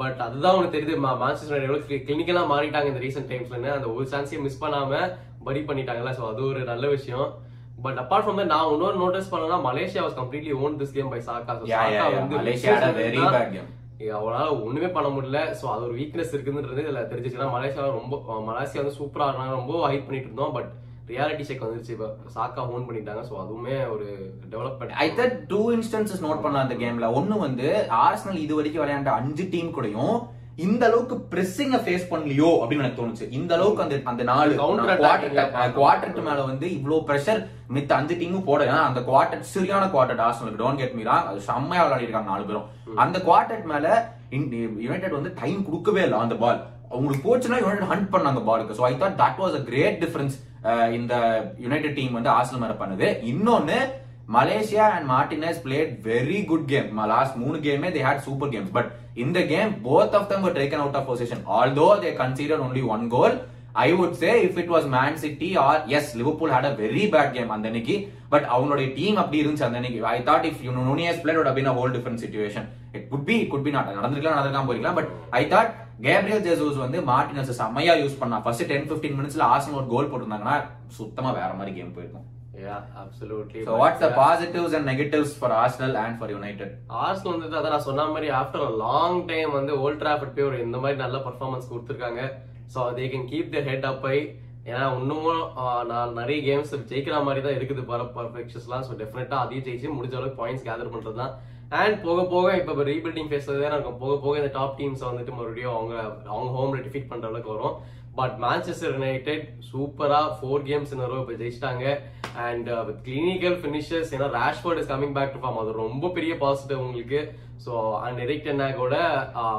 பட் 0.00 0.20
அதுதான் 0.26 0.56
உனக்கு 0.58 0.74
தெரியுது 0.74 0.94
மான்செஸ்டர் 1.22 1.64
எவ்வளவு 1.66 1.98
கிளினிக்கலா 2.06 2.42
மாறிட்டாங்க 2.52 2.90
இந்த 2.90 3.02
ரீசெண்ட் 3.06 3.30
டைம்ஸ்ல 3.32 3.76
அந்த 3.78 3.88
ஒரு 3.96 4.06
சான்ஸையும் 4.12 4.44
மிஸ் 4.46 4.62
பண்ணாம 4.64 5.00
பரி 5.46 5.60
பண்ணிட்டாங்கல்ல. 5.68 6.12
சோ 6.18 6.24
அது 6.32 6.40
ஒரு 6.50 6.60
நல்ல 6.70 6.86
விஷயம். 6.96 7.28
பட் 7.84 7.98
அப்பார்ட் 8.02 8.24
ஃப்ரம் 8.24 8.38
தட் 8.40 8.50
நான் 8.52 8.70
இன்னொரு 8.72 8.96
நோட்டீஸ் 9.02 9.30
பண்ணனா 9.34 9.58
Malacia 9.66 10.02
was 10.06 10.16
completely 10.20 10.54
own 10.62 10.78
this 10.80 10.96
game 10.96 11.12
by 11.12 11.20
Saka 11.28 11.54
very 12.98 13.20
bad 13.36 13.48
game. 13.56 13.68
அவனால 14.18 14.46
ஒண்ணுமே 14.66 14.88
பண்ண 14.96 15.08
முடியல. 15.14 15.40
சோ 15.60 15.64
அது 15.72 15.82
ஒரு 15.88 15.94
வீக்னஸ் 16.00 16.34
இருக்குன்றது 16.34 16.82
இதுல 16.84 17.02
தெரிஞ்சிச்சுன்னா 17.12 17.48
மலேசியா 17.56 17.88
ரொம்ப 18.00 18.16
மலேசியா 18.50 18.82
வந்து 18.82 18.98
சூப்பரா 19.00 19.26
ஆடுறாங்க. 19.28 19.56
ரொம்ப 19.60 19.72
ஹைட் 19.90 20.06
பண்ணிட்டு 20.06 20.28
இருந்தோம். 20.30 20.54
பட் 20.56 20.70
ரியாலிட்டி 21.12 21.46
செக் 21.48 21.64
வந்துருச்சு. 21.66 21.94
இப்ப 21.96 22.08
சாக்கா 22.36 22.64
ஓன் 22.74 22.88
பண்ணிட்டாங்க. 22.88 23.22
சோ 23.30 23.36
அதுவுமே 23.44 23.76
ஒரு 23.94 24.08
development 24.54 24.98
I 25.04 25.08
that 25.20 25.38
two 25.52 25.62
instances 25.76 26.26
note 26.26 26.44
பண்ண 26.44 26.66
அந்த 26.66 26.76
கேம்ல 26.82 27.08
ஒன்னு 27.20 27.44
வந்து 27.46 27.68
ஆர்சனல் 28.04 28.42
இது 28.44 28.58
வரைக்கும் 28.60 28.84
விளையாண்ட 28.84 29.12
அஞ்சு 29.20 29.46
டீம் 29.54 29.74
கூடயும் 29.78 30.14
இந்த 30.64 30.82
அளவுக்கு 30.88 31.16
பிரessing 31.32 31.70
ஃபேஸ் 31.84 32.08
பண்ணலையோ 32.10 32.48
அப்படின்னு 32.60 32.84
எனக்கு 32.84 33.00
தோணுச்சு. 33.00 33.26
இந்த 33.38 33.52
அளவுக்கு 33.56 33.84
அந்த 33.84 33.96
அந்த 34.10 34.22
நாலு 34.30 34.50
குவார்டர் 35.02 35.70
குவார்டர் 35.76 36.26
மேல 36.26 36.40
வந்து 36.48 36.66
இவ்ளோ 36.78 36.96
பிரஷர் 37.10 37.40
மித்த 37.76 37.92
அஞ்சு 37.98 38.14
டீமும் 38.22 38.46
போட 38.48 38.60
ஏன்னா 38.70 38.82
அந்த 38.88 39.00
குவார்டர் 39.08 39.46
சரியான 39.52 39.86
குவார்டர் 39.94 40.20
ஆர்சனலுக்கு 40.26 40.62
டோன்ட் 40.62 40.82
கெட் 40.82 40.96
மீ 40.98 41.04
ராங் 41.10 41.30
அது 41.30 41.40
செம்மையா 41.48 41.84
விளையாடி 41.84 42.06
இருக்காங்க 42.06 42.30
நாலு 42.32 42.44
பேரும். 42.48 42.66
அந்த 43.04 43.16
குவார்டர் 43.28 43.64
மேல 43.72 43.86
யுனைடெட் 44.86 45.18
வந்து 45.18 45.32
டைம் 45.40 45.60
கொடுக்கவே 45.68 46.02
இல்லை 46.08 46.18
அந்த 46.24 46.36
பால் 46.42 46.60
அவங்களுக்கு 46.92 47.24
போச்சுன்னா 47.28 47.62
யுனைடெட் 47.62 47.90
ஹண்ட் 47.92 48.12
பண்ணாங்க 48.14 48.42
பாலுக்கு 48.50 48.78
so 48.80 48.84
I 48.90 48.94
thought 49.02 49.18
that 49.22 49.40
was 49.44 49.56
a 49.60 49.64
great 49.70 49.98
difference 50.04 50.36
இந்த 50.98 51.14
யுனைடெட் 51.64 51.98
டீம் 51.98 52.16
வந்து 52.18 52.30
ஆசல் 52.38 52.62
மேல 52.64 52.76
பண்ணுது. 52.82 53.08
இன்னொன்னு 53.32 53.78
Malacia 54.38 54.86
and 54.96 55.08
Martinez 55.12 55.60
played 55.62 55.92
very 56.10 56.40
good 56.50 56.66
game 56.72 56.98
last 57.12 57.38
மூணு 57.44 57.58
கேமே 57.68 57.88
they 57.94 58.02
had 58.08 58.26
super 58.26 58.52
games 58.54 58.74
but 58.76 58.90
இந்த 59.22 59.38
game 59.52 59.72
both 59.86 60.14
of 60.18 60.28
them 60.32 60.44
taken 60.58 60.82
out 60.82 60.98
of 60.98 61.08
position 61.08 61.40
position 61.40 61.40
although 61.58 61.94
they 62.02 62.12
conceded 62.20 62.60
only 62.66 62.82
one 62.94 63.06
goal 63.16 63.32
I 63.82 63.88
would 63.98 64.14
say 64.20 64.30
if 64.44 64.56
it 64.60 64.70
was 64.74 64.86
Man 64.94 65.18
City 65.24 65.48
or 65.64 65.80
S 65.96 66.08
Liverpool 66.20 66.52
had 66.54 66.68
a 66.70 66.72
very 66.80 67.04
bad 67.12 67.30
game 67.36 67.50
அந்த 67.56 67.68
அன்னைக்கு 67.70 67.96
but 68.32 68.46
அவங்களுடைய 68.54 68.88
team 68.96 69.18
அப்படி 69.22 69.40
இருந்துச்சு 69.42 69.66
அந்த 69.66 69.78
அன்னைக்கு 69.80 70.00
I 70.14 70.18
thought 70.28 70.46
if 70.48 70.62
you 70.66 70.72
நோனியஸ் 70.78 71.20
played 71.22 71.38
would 71.38 71.50
whole 71.78 71.94
different 71.96 72.22
situation 72.24 72.66
it 72.96 73.06
could 73.12 73.26
be 73.30 73.36
could 73.52 73.64
be 73.66 73.72
not 73.76 73.92
நடந்திருக்கலாம் 73.98 74.38
நடந்திருக்காம 74.38 74.68
போயிருக்கலாம். 74.70 74.98
But 75.00 75.10
I 75.40 75.42
thought 75.52 75.70
Gabriel 76.06 76.44
Jesus 76.48 76.82
வந்து 76.84 76.98
மார்டினஸ் 77.12 77.54
செம்மையா 77.62 77.94
யூஸ் 78.02 78.20
பண்ணா. 78.20 78.36
ஃபர்ஸ்ட் 78.44 78.68
டென் 78.72 78.86
பிப்டீன் 78.90 79.16
மினிட்ஸ்ல 79.20 79.46
ஆர்சனல் 79.54 79.80
ஒரு 79.80 79.88
கோல் 79.94 80.10
போட்டிருந்தாங்கன்னா 80.10 80.58
சுத்தமா 80.98 81.32
வேற 81.40 81.50
மாதிரி 81.60 81.74
கேம் 81.78 81.96
போயிருக்கும். 81.96 82.26
Yeah, 82.62 82.80
absolutely. 83.02 83.60
So 83.66 83.74
what's 83.80 84.00
the 84.00 84.08
positives 84.18 84.72
and 84.76 84.84
negatives 84.90 85.30
for 85.40 85.48
Arsenal 85.60 85.92
and 86.00 86.14
for 86.20 86.28
United? 86.38 86.70
Arsenal 87.04 87.34
வந்துட்டு 87.34 87.58
அதான் 87.58 87.74
நான் 87.74 87.86
சொன்ன 87.86 88.06
மாதிரி 88.14 88.28
ஆஃப்டர் 88.40 88.64
லாங் 88.82 89.18
டைம் 89.30 89.50
வந்து 89.58 89.72
ஓல்ட் 89.84 90.04
போய் 90.34 90.46
ஒரு 90.48 90.58
இந்த 90.66 90.78
மாதிரி 90.82 90.98
நல்ல 91.04 91.18
பர்ஃபார்மன்ஸ் 91.26 91.70
கொடுத்துருக்காங்க. 91.70 92.22
So 92.74 92.80
they 92.98 93.06
can 93.12 93.26
keep 93.32 93.54
the 93.54 93.62
head 93.68 93.86
up 93.92 94.04
I 94.14 94.18
ஏன்னா 94.70 94.82
இன்னமும் 94.98 95.46
நான் 95.92 96.12
நிறைய 96.20 96.38
கேம்ஸ் 96.48 96.74
ஜெயிக்கிற 96.90 97.22
மாதிரி 97.28 97.40
தான் 97.46 97.56
இருக்குது 97.58 97.84
பர 97.92 98.02
பர்ஃபெக்ஷன்ஸ்லாம் 98.18 98.84
ஸோ 98.88 98.98
டெஃபினட்டாக 99.02 99.44
அதையும் 99.44 99.66
ஜெயிச்சு 99.68 99.96
முடிஞ்ச 99.98 100.16
அளவுக்கு 100.18 100.40
பாயிண்ட்ஸ் 100.42 100.66
கேதர் 100.68 100.92
பண்ணுறது 100.94 101.18
தான் 101.22 101.32
அண்ட் 101.78 101.96
போக 102.04 102.20
போக 102.32 102.46
இப்போ 102.60 102.84
ரீபில்டிங் 102.92 103.28
ஃபேஸ் 103.30 103.48
தான் 103.48 103.74
இருக்கும். 103.74 103.98
போக 104.02 104.14
போக 104.22 104.38
இந்த 104.40 104.50
டாப் 104.56 104.76
டீம்ஸ் 104.78 105.04
வந்துட்டு 105.08 105.34
மறுபடியும் 105.38 105.74
அவங்க 105.76 105.94
அவங்க 106.32 106.48
ஹோம்ல 106.56 106.78
டிஃபீட் 106.86 107.10
பண்ற 107.10 107.28
அளவுக்கு 107.28 107.52
வரும். 107.54 107.76
பட் 108.18 108.34
மான்செஸ்டர் 108.44 108.94
யுனைடெட் 108.96 109.44
சூப்பரா 109.68 110.22
ஃபோர் 110.38 110.64
கேம்ஸ் 110.70 110.94
இந்த 110.94 111.04
இப்போ 111.20 111.36
ஜெயிச்சிட்டாங்க. 111.42 111.84
அண்ட் 112.46 112.70
வித் 112.88 113.00
கிளினிக்கல் 113.08 113.56
ஃபினிஷஸ் 113.62 114.10
ஏன்னா 114.16 114.28
Rashford 114.40 114.80
is 114.82 114.90
coming 114.92 115.14
back 115.18 115.34
to 115.34 115.42
form 115.42 115.60
அது 115.62 115.72
ரொம்ப 115.84 116.10
பெரிய 116.16 116.34
பாசிட்டிவ் 116.44 116.82
உங்களுக்கு. 116.86 117.20
ஸோ 117.64 117.72
அண்ட் 118.06 118.18
எரிக் 118.24 118.46
டென்னாகோட 118.48 118.96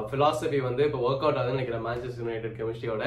ஃபிலாசபி 0.09 0.59
வந்து 0.67 0.83
இப்போ 0.87 0.99
ஒர்க் 1.07 1.23
அவுட் 1.25 1.39
ஆகுதுன்னு 1.39 1.57
நினைக்கிறேன் 1.57 1.85
மான்செஸ்டர் 1.87 2.23
யுனைடெட் 2.25 2.57
கெமிஸ்ட்ரியோட 2.59 3.05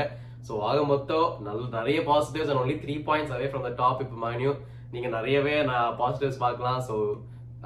ஸோ 0.49 0.55
ஆக 0.71 0.81
மொத்தம் 0.93 1.29
நல்ல 1.47 1.63
நிறைய 1.79 1.99
positives 2.11 2.51
and 2.51 2.63
only 2.63 2.77
three 2.85 2.97
points 3.09 3.35
away 3.37 3.47
from 3.51 3.67
the 3.69 3.73
top 3.83 4.03
இப்போ 4.05 4.19
மானியும் 4.25 4.59
நீங்க 4.95 5.09
நிறையவே 5.17 5.55
நான் 5.71 5.87
uh, 5.87 5.95
பாசிட்டிவ்ஸ் 6.01 6.43
பார்க்கலாம். 6.45 6.81
So 6.89 6.97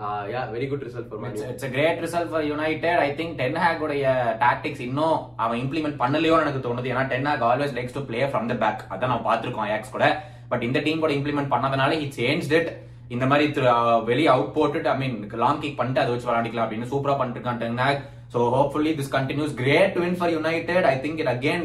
yeah 0.02 0.40
very 0.52 0.68
good 0.68 0.82
result 0.82 1.08
for 1.08 1.52
it's 1.52 1.64
a 1.64 1.70
great 1.70 1.98
result 2.00 2.28
for 2.30 2.42
United. 2.42 2.96
I 2.98 3.10
think 3.14 3.38
Ten 3.38 3.54
Hag 3.56 3.78
உடைய 3.78 4.36
tactics 4.40 4.80
இன்னும் 4.80 5.32
அவன் 5.36 5.58
இம்ப்ளிமெண்ட் 5.58 5.98
பண்ணலையோன்னு 5.98 6.40
எனக்கு 6.40 6.62
தோணுது. 6.68 6.88
ஏன்னா 6.92 7.04
Ten 7.12 7.26
Hag 7.26 7.42
always 7.42 7.72
likes 7.78 7.90
to 7.90 8.00
play 8.00 8.30
from 8.30 8.48
the 8.48 8.54
back. 8.54 8.84
அதான் 8.90 9.06
நான் 9.06 9.26
பார்த்திருக்கோம் 9.26 9.66
Ajax 9.68 9.90
கூட. 9.90 10.22
பட் 10.48 10.62
இந்த 10.62 10.80
டீம் 10.80 11.00
கூட 11.00 11.12
இம்ப்ளிமெண்ட் 11.12 11.52
பண்ணதுனால 11.54 11.94
he 11.94 12.12
changed 12.16 12.52
it. 12.60 12.68
இந்த 13.08 13.26
மாதிரி 13.26 13.50
திரு- 13.50 13.72
அஹ் 13.72 14.04
வெளிய 14.04 14.32
அவுட் 14.32 14.54
போட்டுட்டு 14.54 14.84
ஐ 14.84 14.96
மீன் 14.98 15.30
லாங் 15.32 15.60
கிக் 15.60 15.76
பண்ணிட்டு 15.76 16.00
அதை 16.00 16.14
வச்சு 16.14 16.28
விளையாடிக்கலாம் 16.28 16.66
அப்படின்னு 16.66 16.90
சூப்பரா 16.94 17.16
பண்ணிட்டு 17.16 17.40
இருக்கான் 17.40 17.60
Ten 17.60 17.78
Hag. 17.78 17.98
So 18.28 18.40
hopefully 18.56 18.96
this 18.96 19.14
continues. 19.16 19.54
Great 19.54 19.96
win 19.96 20.14
for 20.14 20.28
United. 20.30 20.84
I 20.84 20.96
think 20.98 21.18
it 21.18 21.26
again 21.26 21.62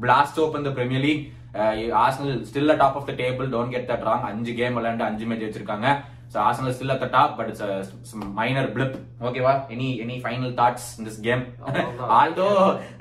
blasts 0.00 0.38
open 0.38 0.64
the 0.64 0.70
Premier 0.70 1.00
League. 1.00 1.24
Arsenal 1.98 2.44
still 2.50 2.76
top 2.76 2.96
of 2.96 3.06
the 3.06 3.12
table 3.12 3.48
don't 3.50 3.68
get 3.68 3.90
that 3.90 4.06
wrong 4.06 4.22
அஞ்சு 4.22 4.54
game 4.54 4.76
விளையாண்டு 4.78 5.00
அஞ்சு 5.00 5.24
மேட்ச் 5.26 5.42
வச்சிருக்காங்க 5.42 5.88
so 6.32 6.38
Arsenal 6.44 6.74
still 6.76 6.92
at 6.94 7.02
the 7.02 7.08
top 7.14 7.34
but 7.38 7.50
it's 7.52 8.14
minor 8.38 8.68
flip 8.74 8.96
ஓகேவா 9.26 9.52
any 9.74 9.88
any 10.04 10.16
final 10.22 10.54
thoughts 10.60 10.88
in 10.98 11.06
this 11.08 11.20
game. 11.26 11.42
Although 12.18 12.48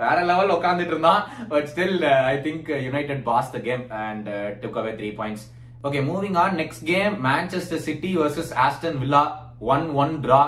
வேற 0.02 0.18
level 0.32 0.56
உட்காந்துட்டு 0.58 0.94
இருந்தான் 0.96 1.22
but 1.52 1.68
still 1.72 1.98
I 2.26 2.36
think 2.48 2.70
United 2.88 3.24
pass 3.30 3.54
the 3.56 3.62
game 3.68 3.86
and 4.04 4.30
took 4.64 4.80
away 4.82 4.94
three 5.00 5.12
points 5.20 5.46
okay 5.88 6.02
moving 6.10 6.40
on 6.44 6.58
next 6.62 6.86
game 6.92 7.16
Manchester 7.28 7.86
City 7.88 8.12
versus 8.22 8.52
Aston 8.66 9.00
Villa 9.04 9.24
one 9.74 9.88
one 10.02 10.14
draw 10.24 10.42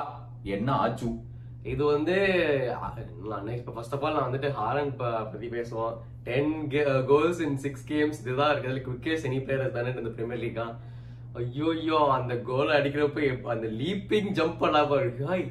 என்ன 0.56 0.70
ஆச்சு? 0.82 1.10
இது 1.72 1.84
வந்து 1.88 2.16
first 3.68 3.96
of 3.96 4.04
all 4.06 4.16
நான் 4.16 4.28
வந்துட்டு 4.28 4.50
Haaland 4.58 4.92
பத்தி 5.32 5.48
பேசுவோம். 5.56 5.94
Ten 6.28 6.52
goals 7.10 7.40
in 7.46 7.58
six 7.64 7.86
games 7.90 8.20
இதுதான் 8.22 8.52
இருக்கிறதுல 8.52 8.84
குவிக்கஸ்ட் 8.88 9.28
எனி 9.30 9.40
பிளேயர் 9.46 9.76
தானே 9.78 9.94
இந்த 9.96 10.12
பிரீமியர் 10.18 10.44
லீக்கா 10.44 10.66
ஐயோ 10.66 11.05
ஐயோ 11.42 12.00
அந்த 12.16 12.34
கோல் 12.48 12.76
அடிக்கிறப்ப 12.78 13.52
அந்த 13.54 13.68
லீப்பிங் 13.80 14.30
ஜம்ப் 14.38 14.62
பண்ணா 14.64 14.82
பாரு 14.92 15.10
ஹாய் 15.30 15.46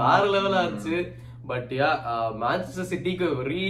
வேற 0.00 0.22
லெவல் 0.34 0.56
ஆச்சு 0.60 0.96
பட் 1.50 1.70
யா 1.78 1.88
மான்செஸ்டர் 2.42 2.88
சிட்டிக்கு 2.92 3.26
வெரி 3.40 3.62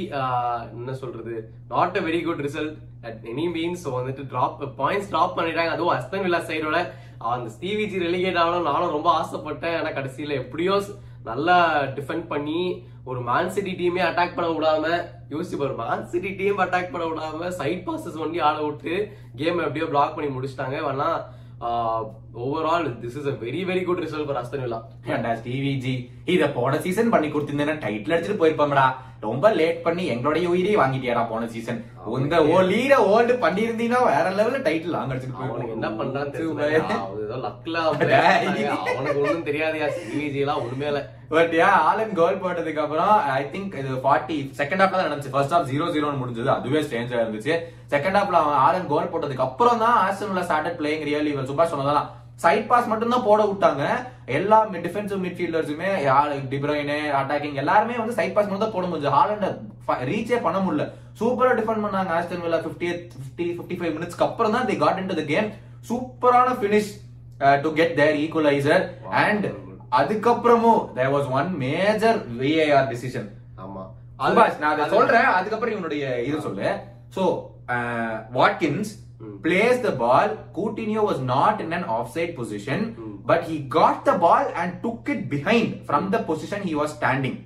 என்ன 0.77 0.95
சொல்றது 1.03 1.35
not 1.73 1.99
a 2.01 2.03
very 2.07 2.21
good 2.27 2.43
result 2.47 2.79
at 3.09 3.21
any 3.33 3.47
means 3.57 3.85
வந்துட்டு 3.97 4.23
டிராப் 4.33 4.63
பாயிண்ட்ஸ் 4.81 5.11
டிராப் 5.13 5.37
பண்ணிட்டாங்க. 5.39 5.75
அதுவும் 5.75 5.95
அஸ்தன் 5.97 6.25
வில்லா 6.25 6.41
சைடோட 6.49 6.79
அந்த 7.35 7.49
ஸ்டீவிஜி 7.57 7.99
ரெலிகேட் 8.07 8.41
ஆகணும் 8.43 8.69
நானும் 8.71 8.95
ரொம்ப 8.97 9.11
ஆசைப்பட்டேன். 9.21 9.77
ஆனா 9.81 9.91
கடைசியில 9.99 10.35
எப்படியோ 10.43 10.75
நல்லா 11.31 11.57
டிஃபெண்ட் 11.99 12.27
பண்ணி 12.33 12.61
ஒரு 13.11 13.21
மேன் 13.29 13.53
சிட்டி 13.57 13.73
டீமே 13.81 14.01
அட்டாக் 14.07 14.37
பண்ண 14.37 14.49
விடாம 14.55 14.87
யோசிச்சு 15.33 15.59
பாரு 15.61 15.75
மேன் 15.83 16.03
சிட்டி 16.13 16.31
டீம் 16.41 16.63
அட்டாக் 16.65 16.93
பண்ண 16.95 17.05
விடாம 17.11 17.51
சைட் 17.61 17.85
பாசஸ் 17.87 18.21
ஒன்லி 18.25 18.41
ஆட 18.49 18.59
விட்டு 18.67 18.95
கேம் 19.41 19.65
எப்படியோ 19.67 19.89
பிளாக் 19.93 20.17
பண்ணி 20.17 20.31
முடிச்சிட்டாங்க. 20.37 20.79
ஆனா 20.91 21.09
overall 22.47 22.85
this 23.03 23.17
is 23.21 23.29
a 23.31 23.35
very 23.45 23.61
very 23.69 23.83
good 23.87 24.03
result 24.05 24.27
for 24.29 24.41
Aston 24.41 24.65
Villa 24.65 24.79
ஏன்டா 25.15 25.31
டிவிஜி 25.47 25.95
இத 26.35 26.49
போன 26.59 26.79
சீசன் 26.85 27.13
பண்ணி 27.15 27.29
கொடுத்திருந்தேன்னா 27.31 27.77
டைட்டில் 27.85 28.15
அடிச்சுட்டு 28.17 28.41
போயிருப்போம்டா. 28.43 28.87
ரொம்ப 29.27 29.47
லேட் 29.61 29.81
பண்ணி 29.87 30.05
எங்களுடைய 30.15 30.47
உயிரே 30.55 30.75
வாங்கிட்டியாடா 30.81 31.23
போன 31.31 31.49
சீசன் 31.55 31.81
உங்க 32.17 32.37
ஓ 32.53 32.61
லீட 32.73 32.95
ஓல்டு 33.15 33.35
பண்ணியிருந்தீங்கன்னா 33.45 34.03
வேற 34.13 34.27
லெவல்ல 34.39 34.61
டைட்டில் 34.69 34.99
வாங்க 34.99 35.15
அடிச்சுட்டு 35.15 35.49
அவனுக்கு 35.49 35.77
என்ன 35.79 35.91
பண்றான்னு 36.01 36.35
போயிருப்போம். 36.61 37.03
ஏதோ 37.29 37.39
லக்ல 37.47 37.79
அவனுக்கு 37.87 39.23
ஒண்ணும் 39.23 39.47
தெரியாதியா 39.49 39.87
சிவிஜி 39.97 40.39
எல்லாம் 40.45 40.61
ஒண்ணுமே 40.65 40.87
இல்ல. 40.91 41.01
பட் 41.33 41.53
யா 41.59 41.71
ஆலன் 41.89 42.15
கோல் 42.19 42.41
போட்டதுக்கு 42.43 42.83
அப்புறம் 42.85 43.15
ஐ 43.39 43.43
திங்க் 43.55 43.75
இது 43.81 43.99
ஃபார்ட்டி 44.05 44.37
செகண்ட் 44.61 44.83
ஹாஃப்ல 44.83 44.99
தான் 44.99 45.09
நடந்துச்சு. 45.09 45.33
ஃபர்ஸ்ட் 45.35 45.55
ஹாஃப் 45.55 45.69
ஜீரோ 45.73 45.87
ஜீரோன்னு 45.95 46.21
முடிஞ்சது. 46.21 46.51
அதுவே 46.59 46.81
ஸ்ட்ரேஞ்சா 46.85 47.19
இருந்துச்சு. 47.23 47.55
செகண்ட் 47.95 48.19
ஹாஃப்ல 48.19 48.41
அவன் 48.43 48.61
ஆலன் 48.67 48.89
கோல் 48.93 49.11
போட்டதுக்கு 49.15 49.47
அப்புறம் 49.49 49.83
தான் 49.85 49.99
ஆஸ்டன்ல 50.05 50.45
started 50.49 50.79
playing 50.81 51.05
really 51.09 51.35
well 51.39 51.51
Subash 51.51 51.73
சொன்னதெல்லாம். 51.75 52.09
சைட் 52.45 52.69
பாஸ் 52.71 52.91
மட்டும் 52.93 53.15
தான் 53.15 53.27
போட 53.29 53.41
விட்டாங்க. 53.51 53.85
எல்லா 54.39 54.59
டிஃபென்சிவ் 54.87 55.23
மிட்ஃபீல்டர்ஸுமே 55.25 55.91
டிப்ரோயினே 56.53 56.99
அட்டாக்கிங் 57.21 57.61
எல்லாருமே 57.65 58.01
வந்து 58.03 58.17
சைட் 58.21 58.35
பாஸ் 58.37 58.49
மட்டும் 58.49 58.67
தான் 58.67 58.77
போட 58.77 58.87
முடிஞ்சு 58.91 59.15
ஹாலண்ட 59.17 59.49
ரீச்சே 60.11 60.39
பண்ண 60.47 60.59
முடியல. 60.65 60.87
சூப்பரா 61.21 61.53
டிஃபெண்ட் 61.61 61.85
பண்ணாங்க 61.85 62.11
Aston 62.17 62.43
Villa 62.45 62.59
50 62.65 62.91
fifty 63.15 63.47
fifty 63.59 63.77
five 63.79 63.95
மினிட்ஸ்க்கு 63.97 64.27
அப்புறம் 64.27 64.55
தான் 64.57 64.67
they 64.71 64.77
got 64.83 65.01
in 65.03 65.11
to 65.13 65.17
the 65.21 65.25
game 65.31 65.49
சூப்பரான 65.89 66.49
finish 66.61 66.91
to 67.65 67.71
get 67.81 67.97
their 68.01 68.17
equaliser 68.25 68.85
and 69.25 69.47
அதுக்கப்புறமும் 70.01 70.81
there 70.97 71.13
was 71.17 71.29
one 71.41 71.51
major 71.65 72.19
VAR 72.41 72.89
decision 72.93 73.29
ஆமா. 73.65 73.85
சுபாஷ் 74.23 74.63
நான் 74.63 74.73
அதை 74.75 74.87
சொல்றேன். 74.97 75.29
அதுக்கப்புறம் 75.39 75.75
இவனுடைய 75.77 76.05
இது 76.29 76.39
சொல்லு. 76.47 76.71
So 77.17 77.25
Watkins 78.39 78.91
plays 79.45 79.79
the 79.87 79.91
ball 80.03 80.33
Coutinho 80.57 81.03
was 81.09 81.23
not 81.35 81.61
in 81.65 81.75
an 81.79 81.87
offside 82.17 82.35
position 82.39 82.85
but 83.31 83.45
he 83.51 83.57
got 83.77 84.03
the 84.09 84.13
ball 84.25 84.49
and 84.63 84.75
took 84.87 85.09
it 85.15 85.25
behind 85.35 85.73
from 85.87 86.09
the 86.15 86.21
position 86.31 86.65
he 86.69 86.75
was 86.81 86.95
standing. 86.99 87.39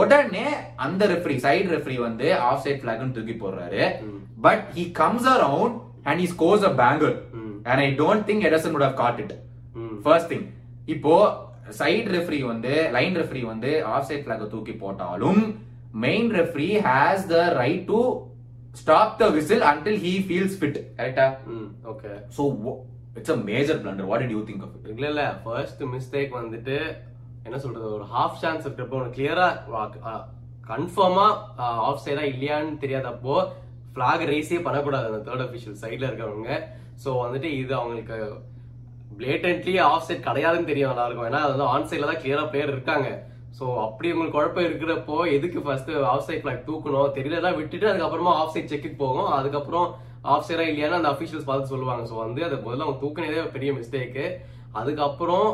உடனே 0.00 0.46
அந்த 0.86 1.02
ரெஃப்ரி 1.14 1.36
சைடு 1.46 1.66
ரெஃப்ரி 1.74 1.96
வந்து 2.06 2.28
ஆஃப் 2.50 2.62
சைட் 2.64 2.80
பிளாக்னு 2.84 3.16
தூக்கி 3.18 3.36
போடுறாரு. 3.42 3.82
But 4.46 4.64
he 4.78 4.84
comes 5.02 5.28
around 5.34 5.76
and 6.08 6.20
he 6.22 6.28
scores 6.34 6.66
a 6.70 6.72
banger. 6.82 7.16
And 7.66 7.82
I 7.82 7.90
don't 7.98 8.26
think 8.28 8.46
Ederson 8.48 8.74
would 8.74 8.86
have 8.86 8.96
caught 8.96 9.18
it. 9.20 9.32
Hmm. 9.76 9.96
First 10.04 10.30
thing 10.32 10.46
இப்போ 10.94 11.14
side 11.78 12.08
referee 12.14 12.40
வந்து 12.50 12.72
line 12.96 13.16
referee 13.20 13.42
வந்து 13.46 13.70
of 13.92 14.06
side 14.08 14.26
பிளாக 14.26 14.46
தூக்கி 14.52 14.74
போட்டாலும் 14.82 15.40
main 16.04 16.28
referee 16.36 16.68
has 16.86 17.24
the 17.30 17.38
right 17.58 17.86
to 17.88 18.00
stop 18.74 19.16
the 19.20 19.26
whistle 19.36 19.64
until 19.70 19.98
he 20.02 20.12
feels 20.26 20.56
fit 20.58 20.78
கரெக்டா 20.96 21.26
okay 21.92 22.12
so 22.36 22.44
it's 23.16 23.34
a 23.34 23.40
major 23.46 23.78
blunder 23.82 24.08
what 24.10 24.34
you 24.34 24.42
think 24.48 24.64
of 24.66 24.74
it 24.78 24.88
இல்ல 24.94 25.06
இல்ல. 25.12 25.22
First 25.44 25.82
mistake 25.94 26.32
வந்துட்டு 26.38 26.76
என்ன 27.46 27.58
சொல்றது 27.64 27.88
ஒரு 27.96 28.06
ஹாஃப் 28.12 28.40
சான்ஸ் 28.40 28.64
இருக்கிறப்போ 28.66 29.00
கிளியரா 29.16 29.48
கன்ஃபார்மா 30.70 31.26
ஆஃப் 31.84 32.02
சைடா 32.04 32.24
இல்லையான்னு 32.30 32.80
தெரியாதப்போ 32.80 33.36
ஃப்ளாக் 33.96 34.22
ரைஸே 34.32 34.58
பண்ணக்கூடாது. 34.64 35.06
அந்த 35.10 35.20
தேர்ட் 35.26 35.44
அஃபிஷியல் 35.44 35.78
சைடில் 35.82 36.08
இருக்கிறவங்க. 36.08 36.50
ஸோ 37.02 37.10
வந்துட்டு 37.24 37.48
இது 37.60 37.72
அவங்களுக்கு 37.78 38.16
பிளேட்டன்ட்லி 39.20 39.74
ஆஃப் 39.90 40.06
சைட் 40.06 40.26
கிடையாதுன்னு 40.26 40.70
தெரியும் 40.70 40.90
நல்லாயிருக்கும் 40.92 41.28
ஏன்னா 41.28 41.40
அது 41.44 41.52
வந்து 41.54 41.70
ஆன் 41.74 41.86
சைடில் 41.90 42.10
தான் 42.10 42.20
கிளியராக 42.22 42.48
பிளேயர் 42.52 42.72
இருக்காங்க. 42.74 43.08
ஸோ 43.58 43.66
அப்படி 43.84 44.08
உங்களுக்கு 44.12 44.36
குழப்பம் 44.38 44.66
இருக்கிறப்போ 44.68 45.16
எதுக்கு 45.36 45.58
ஃபர்ஸ்ட் 45.66 45.92
ஆஃப் 46.14 46.26
சைட் 46.26 46.42
ஃபிளாக் 46.42 46.66
தூக்கணும் 46.66 47.14
தெரியலதான் 47.18 47.56
விட்டுட்டு 47.60 47.86
அதுக்கப்புறமா 47.92 48.32
ஆஃப் 48.40 48.52
சைட் 48.54 48.72
செக்குக்கு 48.72 48.98
போகும். 49.04 49.30
அதுக்கப்புறம் 49.38 49.86
ஆஃப் 50.34 50.46
சைடா 50.48 50.66
இல்லையானா 50.70 50.98
அந்த 51.00 51.12
அஃபிஷியல்ஸ் 51.14 51.48
பார்த்து 51.50 51.72
சொல்லுவாங்க. 51.74 52.04
ஸோ 52.10 52.16
வந்து 52.24 52.42
அது 52.48 52.56
முதல்ல 52.66 52.86
அவங்க 52.86 53.00
தூக்கினதே 53.04 53.44
பெரிய 53.56 53.72
மிஸ்டேக்கு 53.78 54.26
அதுக்கப்புறம் 54.80 55.48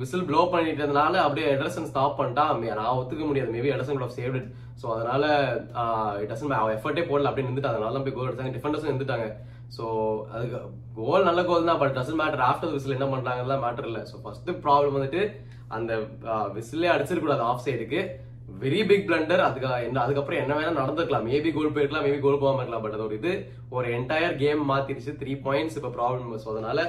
விசில் 0.00 0.26
ப்ளோ 0.28 0.40
பண்ணிட்டதுனால 0.52 1.14
அப்படியே 1.26 1.46
எடர்சன் 1.56 1.90
ஸ்டாப் 1.90 2.18
பண்ணிட்டா 2.20 2.44
நான் 2.80 2.96
ஒத்துக்க 3.00 3.24
முடியாது. 3.28 3.50
மேபி 3.56 3.72
எடர்சன் 3.74 3.98
கூட 3.98 4.08
சேவ்ட் 4.18 4.48
ஸோ 4.80 4.86
அதனால 4.94 5.24
uh, 5.82 6.10
டசன் 6.30 6.58
அவன் 6.60 6.74
எஃபர்ட்டே 6.76 7.04
போடல 7.10 7.28
அப்படியே 7.28 7.46
இருந்துட்டு 7.46 7.70
அதனால 7.70 8.02
போய் 8.04 8.16
கோல் 8.16 8.28
எடுத்தாங்க. 8.28 8.52
டிஃபெண்டர்ஸும் 8.56 8.90
இருந்துட்டாங்க. 8.90 9.26
ஸோ 9.76 9.84
அதுக்கு 10.34 10.58
கோல் 10.98 11.26
நல்ல 11.28 11.40
கோல் 11.48 11.70
தான் 11.70 11.80
but 11.82 11.96
doesn't 11.98 12.20
matter 12.20 12.44
after 12.50 12.74
whistle 12.76 12.96
என்ன 12.98 13.08
பண்ணுறாங்கலாம் 13.14 13.64
மேட்டர் 13.66 13.88
இல்லை. 13.90 14.02
ஸோ 14.10 14.18
ஃபர்ஸ்ட் 14.24 14.50
ப்ராப்ளம் 14.66 14.96
வந்துட்டு 14.98 15.22
அந்த 15.76 15.92
விசிலே 16.56 16.92
அடிச்சிருக்கூடாது 16.94 17.44
ஆஃப் 17.50 17.64
சைடுக்கு 17.66 18.00
வெரி 18.62 18.80
பிக் 18.90 19.06
பிளண்டர் 19.08 19.46
அதுக்கு 19.46 19.68
என்ன 19.86 20.02
அதுக்கப்புறம் 20.04 20.40
என்ன 20.42 20.52
வேணா 20.58 20.80
நடந்துக்கலாம் 20.82 21.26
மேபி 21.30 21.50
கோல் 21.56 21.74
போயிருக்கலாம் 21.76 22.06
மேபி 22.06 22.20
கோல் 22.26 22.42
போகாம 22.44 22.60
இருக்கலாம். 22.60 22.84
பட் 22.84 22.96
அது 22.96 23.06
ஒரு 23.08 23.16
இது 23.20 23.32
ஒரு 23.76 23.88
என்டையர் 23.98 24.36
கேம் 24.44 24.62
மாத்திருச்சு 24.72 25.12
த்ரீ 25.22 25.34
பாயிண்ட்ஸ் 25.46 25.78
இப்போ 25.80 25.92
ப்ராப்ளம் 25.98 26.42
ஸோ 26.44 26.50
அதனால 26.54 26.80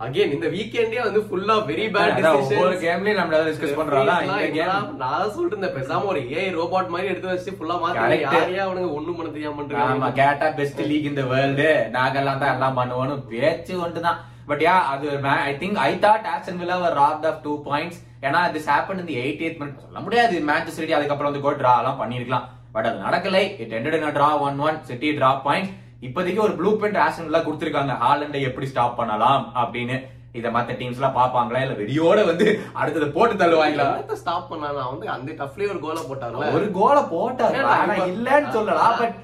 அகைன் 0.00 0.32
இந்த 0.34 0.46
வீக்கெண்டே 0.52 1.00
வந்து 1.02 1.20
ஃபுல்லா 1.26 1.54
வெரி 1.68 1.84
பேட் 1.94 2.14
அதான் 2.14 2.38
ஒவ்வொரு 2.38 2.76
கேம்லயும் 2.80 3.18
நம்ம 3.20 3.40
டிஸ்கஸ் 3.48 3.76
பண்றோம்ல 3.78 4.14
இந்த 4.24 4.46
கேம் 4.56 4.88
நான் 5.02 5.30
சொல்லிட்டு 5.34 5.54
இருந்தேன் 5.54 5.76
பேசாம 5.76 6.08
ஒரு 6.12 6.20
ஏஐ 6.32 6.46
ரோபோட் 6.56 6.90
மாதிரி 6.94 7.10
எடுத்து 7.12 7.30
வச்சு 7.30 7.54
ஃபுல்லா 7.56 7.76
மாத்தி. 7.82 8.16
யாரையா 8.26 8.62
அவனுங்க 8.64 8.88
ஒண்ணும் 8.96 9.18
பண்ண 9.18 9.30
தெரியாம 9.30 9.54
ஆமா 9.54 9.60
பண்றாங்க 9.60 10.10
கேட்டா 10.18 10.48
பெஸ்ட் 10.58 10.82
லீக் 10.88 11.10
இந்த 11.10 11.24
வேர்ல்டு 11.32 11.68
நாங்கெல்லாம் 11.96 12.42
தான் 12.42 12.54
எல்லாம் 12.56 12.78
பண்ணுவோம்னு 12.80 13.16
பேச்சு 13.30 13.76
ஒன்றுதான் 13.84 14.18
பட் 14.48 14.64
யா 14.66 14.74
அது 14.88 15.06
I 15.44 15.54
think 15.62 15.78
I 15.84 15.92
thought 16.02 16.28
action 16.32 16.58
Villa 16.62 16.78
were 16.80 16.98
robbed 17.00 17.28
of 17.30 17.40
two 17.44 17.54
points 17.68 18.00
ஏன்னா 18.22 18.42
திஸ் 18.54 18.68
ஹேப்பன் 18.72 19.00
இந்த 19.00 19.14
எயிட் 19.22 19.44
எய்த் 19.46 19.60
மினிட் 19.60 19.80
சொல்ல 19.84 20.00
முடியாது. 20.00 20.34
மேட்ச் 20.48 20.74
சிட்டி 20.76 20.98
அதுக்கப்புறம் 20.98 21.30
வந்து 21.30 21.44
கூட 21.46 21.56
டிரா 21.60 21.72
எல்லாம் 21.80 22.00
பண்ணிருக்கலாம் 22.02 22.44
பட் 22.74 22.86
அது 22.88 22.98
நடக்கலை. 23.06 23.44
It 23.62 23.74
ended 23.78 23.96
in 23.98 24.14
draw 24.16 24.28
one 24.46 24.58
one 24.66 24.78
City 24.86 25.10
draw 25.18 25.30
point 25.46 25.70
இப்போதைக்கு 26.08 26.44
ஒரு 26.46 26.54
ப்ளூ 26.58 26.72
பிரிண்ட் 26.80 27.02
ஆக்சன் 27.04 27.28
வில்லா 27.28 27.44
கொடுத்திருக்காங்க. 27.44 27.94
ஹாலண்டை 28.04 28.42
எப்படி 28.50 28.66
ஸ்டாப் 28.72 28.98
பண்ணலாம் 28.98 29.44
அப்படின்னு. 29.62 29.96
இத 30.38 30.48
மத்த 30.54 30.72
டீம்ஸ் 30.78 30.98
எல்லாம் 30.98 31.16
பாப்பாங்களா 31.18 31.60
இல்ல 31.64 31.74
வெறியோட 31.80 32.20
வந்து 32.28 32.46
அடுத்தது 32.80 33.06
போட்டு 33.16 33.34
தள்ளுவாங்களா? 33.42 33.84
ஸ்டாப் 34.22 34.48
பண்ணானா? 34.52 34.84
வந்து 34.92 35.06
அந்த 35.16 35.32
டஃப்லயே 35.40 35.68
ஒரு 35.72 35.80
கோலை 35.84 36.02
போட்டார்ல. 36.08 36.48
ஒரு 36.56 36.66
கோல 36.78 36.96
போட்டாரு. 37.12 37.60
ஆனா 37.74 37.94
இல்லன்னு 38.12 38.50
சொல்லலாம் 38.56 38.96
பட் 39.02 39.14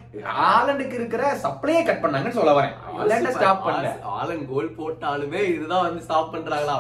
ஆலண்டுக்கு 0.51 0.95
இருக்கிற 1.01 1.23
சப்ளையே 1.45 1.81
கட் 1.89 2.03
பண்ணாங்கன்னு 2.05 2.39
சொல்ல 2.39 2.55
வரேன். 2.59 2.77
ஆலண்ட 3.01 3.33
ஸ்டாப் 3.39 3.65
பண்ணல. 3.67 3.91
ஆலன் 4.19 4.47
கோல் 4.53 4.71
போட்டாலுமே 4.79 5.43
இதுதான் 5.55 5.87
வந்து 5.89 6.05
ஸ்டாப் 6.07 6.33
பண்றாங்களா? 6.35 6.77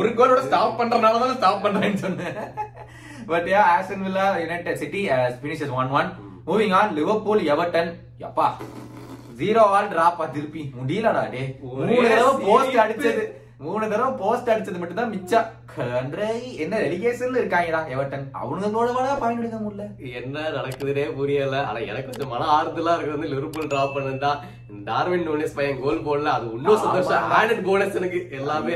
ஒரு 0.00 0.10
கோலோட 0.20 0.42
ஸ்டாப் 0.50 0.78
பண்றதுனால 0.80 1.22
தான் 1.24 1.36
ஸ்டாப் 1.40 1.64
பண்றேன்னு 1.66 2.04
சொன்னேன். 2.06 2.38
But 3.32 3.48
ya 3.54 3.62
Aston 3.74 4.06
Villa 4.06 4.28
United 4.44 4.80
City 4.84 5.02
finishes 5.40 5.76
one 5.80 5.92
one 6.00 6.10
moving 6.46 6.74
on 6.80 6.92
Liverpool 6.98 7.40
Everton 7.52 7.90
Yapa 8.24 8.48
zero 9.38 9.62
all 9.76 9.90
டிராப்பா 9.92 10.24
திருப்பி 10.34 10.62
முடியலடா 10.76 11.22
டே 11.32 11.42
மூணு 11.62 11.96
தடவை 12.12 12.32
போஸ்ட். 12.46 12.78
அடிச்சது. 12.82 13.24
மூணு 13.64 13.84
தடவை 13.90 14.10
போஸ்ட் 14.20 14.50
அடிச்சது 14.52 14.80
மட்டும் 14.80 15.00
தான் 15.00 15.12
மிச்சம். 15.14 15.46
கன்றை 15.74 16.28
என்ன 16.62 16.78
ரெலிகேஷன்ல 16.84 17.40
இருக்காங்கடா 17.42 17.80
எவர்டன் 17.94 18.24
அவனுங்க 18.40 18.70
கூட 18.76 18.88
வேணா 18.96 19.14
பாயிண்ட் 19.22 19.42
எடுக்க 19.42 19.58
முடியல. 19.64 19.86
என்ன 20.20 20.36
நடக்குதுன்னே 20.56 21.04
புரியல. 21.18 21.56
ஆனா 21.68 21.80
எனக்கு 21.90 22.10
கொஞ்சம் 22.10 22.32
மன 22.34 22.48
ஆறுதலா 22.56 22.94
இருக்கு 22.96 23.16
வந்து 23.16 23.32
லிவர்பூல் 23.32 23.70
டிராப் 23.72 23.96
பண்ணதா 23.96 24.32
டார்வின் 24.70 25.26
நோனிஸ் 25.26 25.54
பையன் 25.54 25.80
கோல் 25.80 26.00
போடல 26.00 26.28
அது 26.28 26.46
இன்னும் 26.52 26.78
சந்தோஷம். 26.78 27.26
ஆடட் 27.32 27.60
போனஸ் 27.62 27.94
எனக்கு 27.94 28.20
எல்லாமே. 28.30 28.72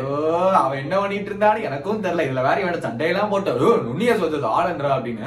அவன் 0.58 0.78
என்ன 0.78 1.00
பண்ணிட்டு 1.00 1.30
இருந்தான்னு 1.30 1.62
எனக்கும் 1.62 2.02
தெரியல. 2.02 2.26
இதுல 2.26 2.42
வேற 2.42 2.60
இவன் 2.60 2.84
சண்டையெல்லாம் 2.84 3.28
போட்டு 3.28 3.52
"ஓ, 3.60 3.70
நுண்ணிய 3.78 4.16
சொல்றது 4.16 4.46
ஆளுன்றா 4.50 4.90
அப்படின்னு. 4.96 5.24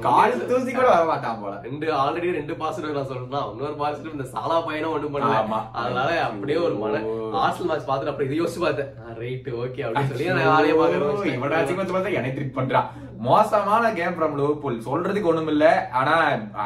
கால் 0.00 0.46
தூசி 0.46 0.72
கூட 0.72 0.86
வர 0.88 1.04
மாட்டான் 1.04 1.40
போல. 1.42 1.54
ரெண்டு 1.62 1.86
ஆல்ரெடி 1.94 2.30
ரெண்டு 2.32 2.56
பாசிட்டிவ் 2.56 2.96
நான் 2.96 3.06
சொல்றேன். 3.06 3.48
இன்னொரு 3.52 3.74
பாசிட்டிவ் 3.74 4.12
இந்த 4.12 4.28
சாலா 4.34 4.58
பையனும் 4.60 4.92
ஒண்ணும் 4.92 5.16
ஆமா. 5.16 5.22
பண்ணல 5.38 5.62
அதனால 5.78 6.10
அப்படியே 6.22 6.58
ஒரு 6.58 6.74
மன 6.74 7.02
ஆர்சனல் 7.38 7.64
மேட்ச் 7.64 7.88
பார்த்துட்டு 7.88 8.12
அப்படி 8.12 8.28
இது 8.28 8.40
யோசிச்சு 8.42 8.60
பார்த்தேன். 8.60 8.92
ரைட் 9.18 9.50
ஓகே 9.56 9.82
அப்படின்னு 9.86 10.12
சொல்லி 10.12 10.28
நான் 10.32 10.54
ஆளையே 10.54 10.76
பாக்குறேன் 10.76 11.34
இவனாச்சும் 11.34 11.76
கொஞ்சம் 11.76 11.96
பார்த்தா 11.96 12.14
என்னை 12.14 12.32
திருப்பி 12.32 12.56
பண்றான். 12.60 12.88
மோசமான 13.24 13.92
கேம் 13.92 14.16
ஃப்ரம் 14.16 14.36
லிவர்பூல் 14.36 14.80
சொல்றதுக்கு 14.86 15.24
ஒண்ணும் 15.24 15.48
இல்ல 15.48 15.66
ஆனா 15.92 16.14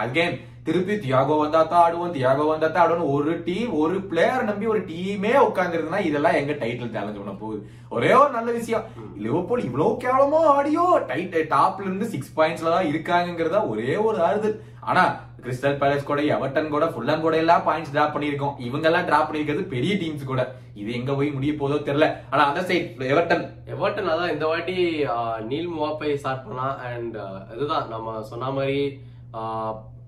அகைன் 0.00 0.36
திருப்பி 0.68 0.94
தியாகோ 1.04 1.34
வந்தா 1.42 1.60
தான் 1.72 1.82
ஆடுவோம் 1.84 2.14
தியாகோ 2.16 2.46
வந்தா 2.52 2.68
தான் 2.68 2.82
ஆடுவோம் 2.84 3.12
ஒரு 3.16 3.32
டீம் 3.46 3.70
ஒரு 3.82 3.96
பிளேயர் 4.10 4.48
நம்பி 4.48 4.66
ஒரு 4.72 4.80
டீமே 4.90 5.32
உட்கார்ந்துருந்தா 5.48 6.00
இதெல்லாம் 6.08 6.38
எங்க 6.40 6.52
டைட்டில் 6.62 6.94
சேலஞ்ச் 6.96 7.20
பண்ண 7.20 7.34
போகுது. 7.42 7.60
ஒரே 7.96 8.10
ஒரு 8.22 8.30
நல்ல 8.38 8.50
விஷயம். 8.58 8.84
லிவர்பூல் 9.24 9.66
இவ்வளவு 9.68 10.00
கேவலமோ 10.04 10.40
ஆடியோ. 10.56 10.84
டைட் 11.10 11.36
டாப்ல 11.54 11.88
இருந்து 11.88 12.08
சிக்ஸ் 12.14 12.36
பாயிண்ட்ஸ்ல 12.38 12.74
தான் 12.76 12.90
இருக்காங்கிறதா 12.92 13.62
ஒரே 13.72 13.94
ஒரு 14.08 14.20
ஆறுதல் 14.28 14.56
ஆனா 14.90 15.04
கிறிஸ்டல் 15.42 15.78
பேலஸ் 15.80 16.08
கூட 16.08 16.20
எவர்டன் 16.36 16.72
கூட 16.74 16.84
ஃபுல்லம் 16.92 17.24
கூட 17.24 17.34
எல்லாம் 17.42 17.66
பாயிண்ட்ஸ் 17.66 17.92
டிராப் 17.94 18.14
பண்ணிருக்கோம் 18.14 18.56
இவங்க 18.68 18.86
எல்லாம் 18.90 19.06
டிராப் 19.08 19.28
பண்ணிருக்கிறது 19.28 19.64
பெரிய 19.74 19.92
டீம்ஸ் 20.00 20.30
கூட. 20.30 20.42
இது 20.80 20.90
எங்க 20.98 21.12
போய் 21.18 21.36
முடிய 21.36 21.52
போதோ 21.60 21.76
தெரியல. 21.88 22.08
ஆனா 22.32 22.42
அந்த 22.48 22.62
சைட் 22.70 23.04
எவர்டன் 23.12 23.44
எவர்டன் 23.74 24.10
அதான் 24.14 24.34
இந்த 24.34 24.46
வாட்டி 24.52 24.76
நீல் 25.50 25.70
முவாப்பை 25.76 26.10
ஸ்டார்ட் 26.22 26.46
பண்ணா 26.48 26.68
அண்ட் 26.90 27.16
இதுதான் 27.54 27.88
நம்ம 27.94 28.22
சொன்ன 28.32 28.50
மாதிரி 28.58 28.80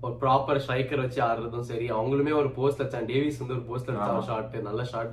ஒரு 0.03 0.13
ப்ராப்பர் 0.21 0.61
ஸ்ட்ரைக்கர் 0.63 1.01
வச்சு 1.01 1.19
ஆடுறதும் 1.25 1.67
சரி 1.67 1.87
அவங்களுமே 1.91 2.33
ஒரு 2.37 2.49
போஸ்ட் 2.55 2.81
வச்சான் 2.83 3.09
டேவிஸ் 3.09 3.41
வந்து 3.41 3.55
ஒரு 3.55 3.65
போஸ்ட் 3.67 3.89
வச்சா 3.91 4.15
ஷாட் 4.27 4.55
நல்ல 4.65 4.83
ஷாட் 4.91 5.11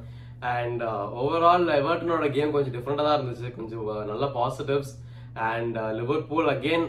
அண்ட் 0.52 0.82
ஓவரால் 1.22 1.66
எவர்டனோட 1.78 2.26
கேம் 2.34 2.52
கொஞ்சம் 2.52 2.74
டிஃப்ரெண்டா 2.74 3.04
தான் 3.04 3.16
இருந்துச்சு. 3.18 3.48
கொஞ்சம் 3.56 3.82
ஆஹ், 3.88 4.04
நல்ல 4.10 4.24
பாசிட்டிவ்ஸ் 4.36 4.92
அண்ட் 5.48 5.76
லிவர்பூல் 5.98 6.48
அகெயின் 6.52 6.86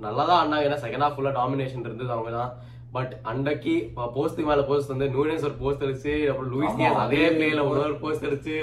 நல்லா 0.00 0.22
தான் 0.24 0.38
ஆடினாங்க. 0.38 0.66
ஏன்னா 0.66 0.80
செகண்ட் 0.82 1.04
ஹாஃப் 1.04 1.16
ஃபுல்லா 1.16 1.32
டாமினேஷன் 1.38 1.86
இருந்தது 1.86 2.12
அவங்க 2.16 2.32
தான். 2.34 2.50
பட் 2.92 3.12
அண்டக்கி 3.30 3.74
போஸ்ட்டுக்கு 4.14 4.50
மேல 4.50 4.62
போஸ்ட் 4.68 4.92
வந்து 4.92 5.08
நூனேஸ் 5.14 5.42
ஒரு 5.44 5.56
போஸ்ட் 5.58 5.82
அடிச்சு 5.84 6.12
அப்புறம் 6.30 6.50
லூயிஸ் 6.52 6.78
அதே 7.02 7.24
பிளேல 7.32 7.64
இன்னொரு 7.64 7.96
போஸ்ட் 8.02 8.26
அடிச்சு. 8.28 8.54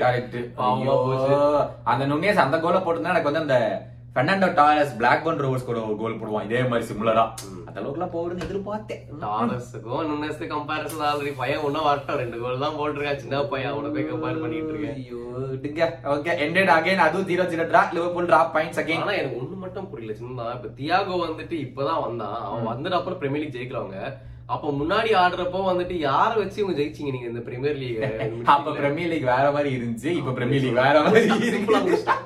அந்த 1.91 2.03
நுண்ணியஸ் 2.07 2.45
அந்த 2.45 2.57
கோல 2.59 2.79
போட்டுருந்தா 2.79 3.13
எனக்கு 3.13 3.31
வந்து 3.31 3.45
அந்த 3.45 3.57
பெர்னாண்டோ 4.15 4.47
டாயஸ் 4.59 4.91
பிளாக் 4.99 5.23
பன் 5.23 5.41
ரோவர்ஸ் 5.43 5.65
கூட 5.69 5.79
ஒரு 5.85 5.95
கோல் 6.01 6.19
போடுவான். 6.19 6.45
இதே 6.47 6.59
மாதிரி 6.71 6.85
சிமிலரா 6.89 7.23
அந்த 7.67 7.77
அளவுக்கு 7.79 7.97
எல்லாம் 7.99 8.13
போகுதுன்னு 8.13 8.45
எதிர்பார்த்தேன். 8.45 9.01
டாலர்ஸுக்கும் 9.23 10.05
நுண்ணஸுக்கு 10.09 10.47
கம்பேரிசன் 10.53 11.03
ஆல்ரெடி 11.07 11.31
பையன் 11.39 11.63
ஒன்னும் 11.67 11.87
வரட்டும். 11.87 12.19
ரெண்டு 12.21 12.37
கோல் 12.43 12.63
தான் 12.63 12.77
போட்டிருக்கான் 12.77 13.19
சின்ன 13.23 13.41
பையன் 13.53 13.71
அவனை 13.71 13.89
போய் 13.95 14.07
கம்பேர் 14.11 14.39
பண்ணிட்டு 14.43 14.71
இருக்கேன். 14.73 14.99
ஐயோ, 15.01 15.19
விடுங்க 15.51 15.89
ஓகே 16.13 16.35
எண்டட் 16.45 16.71
அகைன் 16.77 17.03
அதுவும் 17.07 17.27
zero 17.31 17.45
zero 17.53 17.65
draw 17.71 17.81
Liverpool 17.97 18.29
draw 18.29 18.39
points 18.55 18.81
again 18.83 19.03
ஆனா 19.05 19.17
எனக்கு 19.21 19.39
ஒண்ணு 19.41 19.57
மட்டும் 19.65 19.89
புரியல. 19.93 20.15
சின்னதா 20.21 20.47
இப்ப 20.57 20.71
தியாகோ 20.79 21.17
வந்துட்டு 21.25 21.57
இப்பதான் 21.65 22.03
வந்தான். 22.05 22.39
அவன் 22.47 22.71
வந்துட்டு 22.71 22.99
அப்புறம் 22.99 23.19
பிரீமியர் 23.23 23.45
லீக் 23.45 23.57
ஜெயிக்கிறவங்க. 23.57 23.99
அப்ப 24.53 24.71
முன்னாடி 24.79 25.11
ஆடுறப்போ 25.21 25.59
வந்துட்டு 25.67 25.95
யார 26.07 26.31
வச்சு 26.39 26.57
இவங்க 26.61 26.75
ஜெயிச்சீங்க 26.79 27.11
நீங்க 27.13 27.27
இந்த 27.29 27.41
பிரீமியர் 27.45 27.77
லீக் 27.83 28.01
அப்ப 28.53 28.73
பிரீமியர் 28.79 29.09
லீக் 29.11 29.25
வேற 29.31 29.45
மாதிரி 29.55 29.69
இருந்துச்சு. 29.77 30.09
இப்ப 30.19 30.33
பிரீமியர் 30.37 30.63
லீக் 30.65 30.77
வேற 30.81 30.97
மாதிரி 31.05 31.29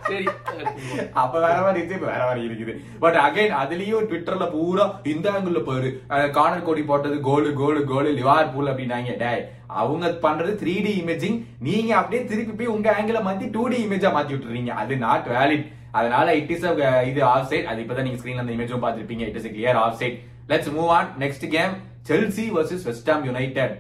சரி 0.10 0.26
அப்ப 1.22 1.34
வேற 1.46 1.58
மாதிரி 1.66 1.80
இருந்துச்சு 1.80 2.00
இப்ப 2.00 2.10
வேற 2.14 2.24
மாதிரி 2.30 2.44
இருக்குது. 2.48 2.74
பட் 3.04 3.20
அகைன் 3.26 3.54
அதுலயும் 3.62 4.08
ட்விட்டர்ல 4.10 4.48
பூரா 4.56 4.86
இந்த 5.14 5.26
ஆங்கிள் 5.36 5.68
பாரு. 5.70 5.90
கார்னர் 6.38 6.68
கோடி 6.68 6.84
போட்டது 6.92 7.20
கோலு 7.30 7.52
கோலு 7.62 7.84
கோலு 7.92 8.12
லிவார் 8.20 8.54
பூல் 8.56 8.72
அப்படின்னாங்க. 8.72 9.14
டேய் 9.24 9.44
அவங்க 9.82 10.14
பண்றது 10.28 10.54
த்ரீ 10.62 10.76
டி 10.86 10.94
இமேஜிங் 11.04 11.38
நீங்க 11.68 11.92
அப்படியே 12.00 12.24
திருப்பி 12.32 12.56
போய் 12.62 12.74
உங்க 12.76 12.90
ஆங்கில 13.00 13.22
மாத்தி 13.28 13.48
டூ 13.58 13.66
டி 13.74 13.80
இமேஜா 13.88 14.12
மாத்தி 14.18 14.34
விட்டுறீங்க. 14.36 14.74
அது 14.84 15.04
நாட் 15.08 15.30
வேலிட் 15.36 15.68
அதனால 16.00 16.34
இட் 16.40 16.52
இஸ் 16.56 16.66
இது 17.12 17.22
ஆஃப் 17.34 17.48
சைட் 17.52 17.70
அது 17.72 17.82
இப்பதான் 17.84 18.08
நீங்க 18.08 18.20
ஸ்கிரீன்ல 18.22 18.44
அந்த 18.46 18.56
இமேஜும் 18.58 18.84
பாத்திருப்பீங்க 18.88 19.24
it 19.30 19.40
is 19.42 19.54
clear 19.56 19.80
offside 20.02 20.18
let's 20.52 20.74
move 20.80 20.92
on 20.98 21.10
next 21.24 21.46
game 21.56 21.74
Chelsea 22.10 22.46
versus 22.58 22.86
West 22.90 23.10
Ham 23.12 23.26
United 23.30 23.76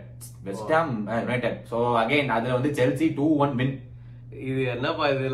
West 0.47 0.73
Ham 0.75 0.91
United 1.21 1.59
so 1.71 1.77
again 2.01 2.33
அதுல 2.37 2.57
வந்து 2.57 2.71
செல்சி 2.79 3.07
டூ 3.19 3.27
ஒன் 3.45 3.55
வின் 3.59 3.75
இது 4.49 4.61
என்னப்பா 4.73 5.05
இது? 5.13 5.25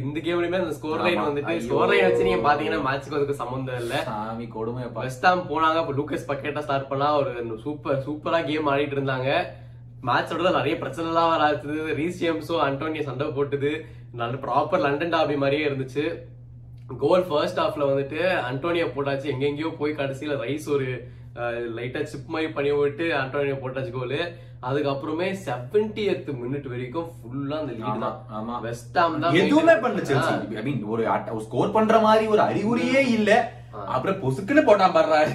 இந்த 0.00 0.18
கேம்லயுமே 0.26 0.58
அந்த 0.60 0.74
ஸ்கோர் 0.76 1.02
லைன். 1.06 1.18
வந்துட்டு. 1.24 1.54
ஸ்கோர் 1.64 1.90
லைன் 1.90 2.06
வச்சு 2.06 2.26
நீங்க 2.26 2.40
பாத்தீங்கன்னா 2.46 2.78
மேட்ச்க்கு 2.86 3.18
அதுக்கு 3.18 3.40
சம்பந்தம் 3.40 3.80
இல்ல. 3.82 3.94
சாமி 4.08 4.46
கொடுமையப்பா. 4.54 5.02
வெஸ்ட் 5.06 5.26
ஹாம் 5.28 5.42
போனாங்க 5.50 5.80
அப்ப 5.82 5.94
லூக்கஸ் 5.98 6.28
பக்கெட்டா 6.30 6.62
ஸ்டார்ட் 6.66 6.88
பண்ணா 6.90 7.08
ஒரு 7.20 7.32
சூப்பர் 7.64 7.98
சூப்பரா 8.06 8.38
கேம் 8.48 8.70
ஆடிட்டு 8.72 8.96
இருந்தாங்க. 8.98 9.28
மேட்சோட 10.08 10.52
நிறைய 10.58 10.76
பிரச்சனை 10.82 11.06
எல்லாம் 11.12 11.32
வராது 11.34 11.74
ரீஸ் 12.00 12.22
ஜேம்ஸும் 12.22 12.64
அண்டோனியோ 12.68 13.04
சண்டை 13.10 13.26
போட்டுது. 13.38 13.72
நல்ல 14.20 14.40
ப்ராப்பர் 14.46 14.84
லண்டன் 14.86 15.14
டாபி 15.16 15.36
மாதிரியே 15.42 15.66
இருந்துச்சு. 15.68 16.06
கோல் 17.04 17.26
ஃபர்ஸ்ட் 17.30 17.60
ஹாஃப்ல 17.62 17.90
வந்துட்டு 17.90 18.20
அண்டோனியோ 18.50 18.88
போட்டாச்சு. 18.96 19.32
எங்கெங்கயோ 19.34 19.72
போய் 19.82 19.98
கடைசியில 20.00 20.36
ரைஸ் 20.44 20.68
ஒரு 20.76 20.88
லைட்டா 21.76 22.00
சிப் 22.12 22.32
மாதிரி 22.34 22.48
பண்ணி 22.56 22.70
விட்டு 22.80 23.06
அண்டோனியோ 23.20 23.56
போட்டாச்சு 23.62 23.92
கோல் 23.96 24.18
அதுக்கப்புறமே 24.68 25.26
70th 25.46 26.28
மினிட் 26.42 26.68
வரைக்கும் 26.72 27.08
ஃபுல்லா 27.16 27.56
அந்த 27.62 27.72
லீட் 27.80 28.04
தான். 28.04 28.16
ஆமா. 28.36 28.54
வெஸ்ட் 28.66 28.96
ஹாம் 29.00 29.18
தான் 29.24 29.36
எதுவுமே 29.42 29.74
பண்ணல. 29.82 30.04
செல்சி 30.10 30.56
ஐ 30.60 30.64
மீன் 30.68 30.82
ஒரு 30.92 31.02
ஸ்கோர் 31.46 31.74
பண்ற 31.76 31.98
மாதிரி 32.06 32.26
ஒரு 32.34 32.42
அறிகுறியே 32.48 33.02
இல்ல. 33.16 33.30
அப்புறம் 33.94 34.20
பொசுக்குன்னு 34.22 34.62
போட்டான் 34.66 34.94
பாடுறாரு 34.94 35.32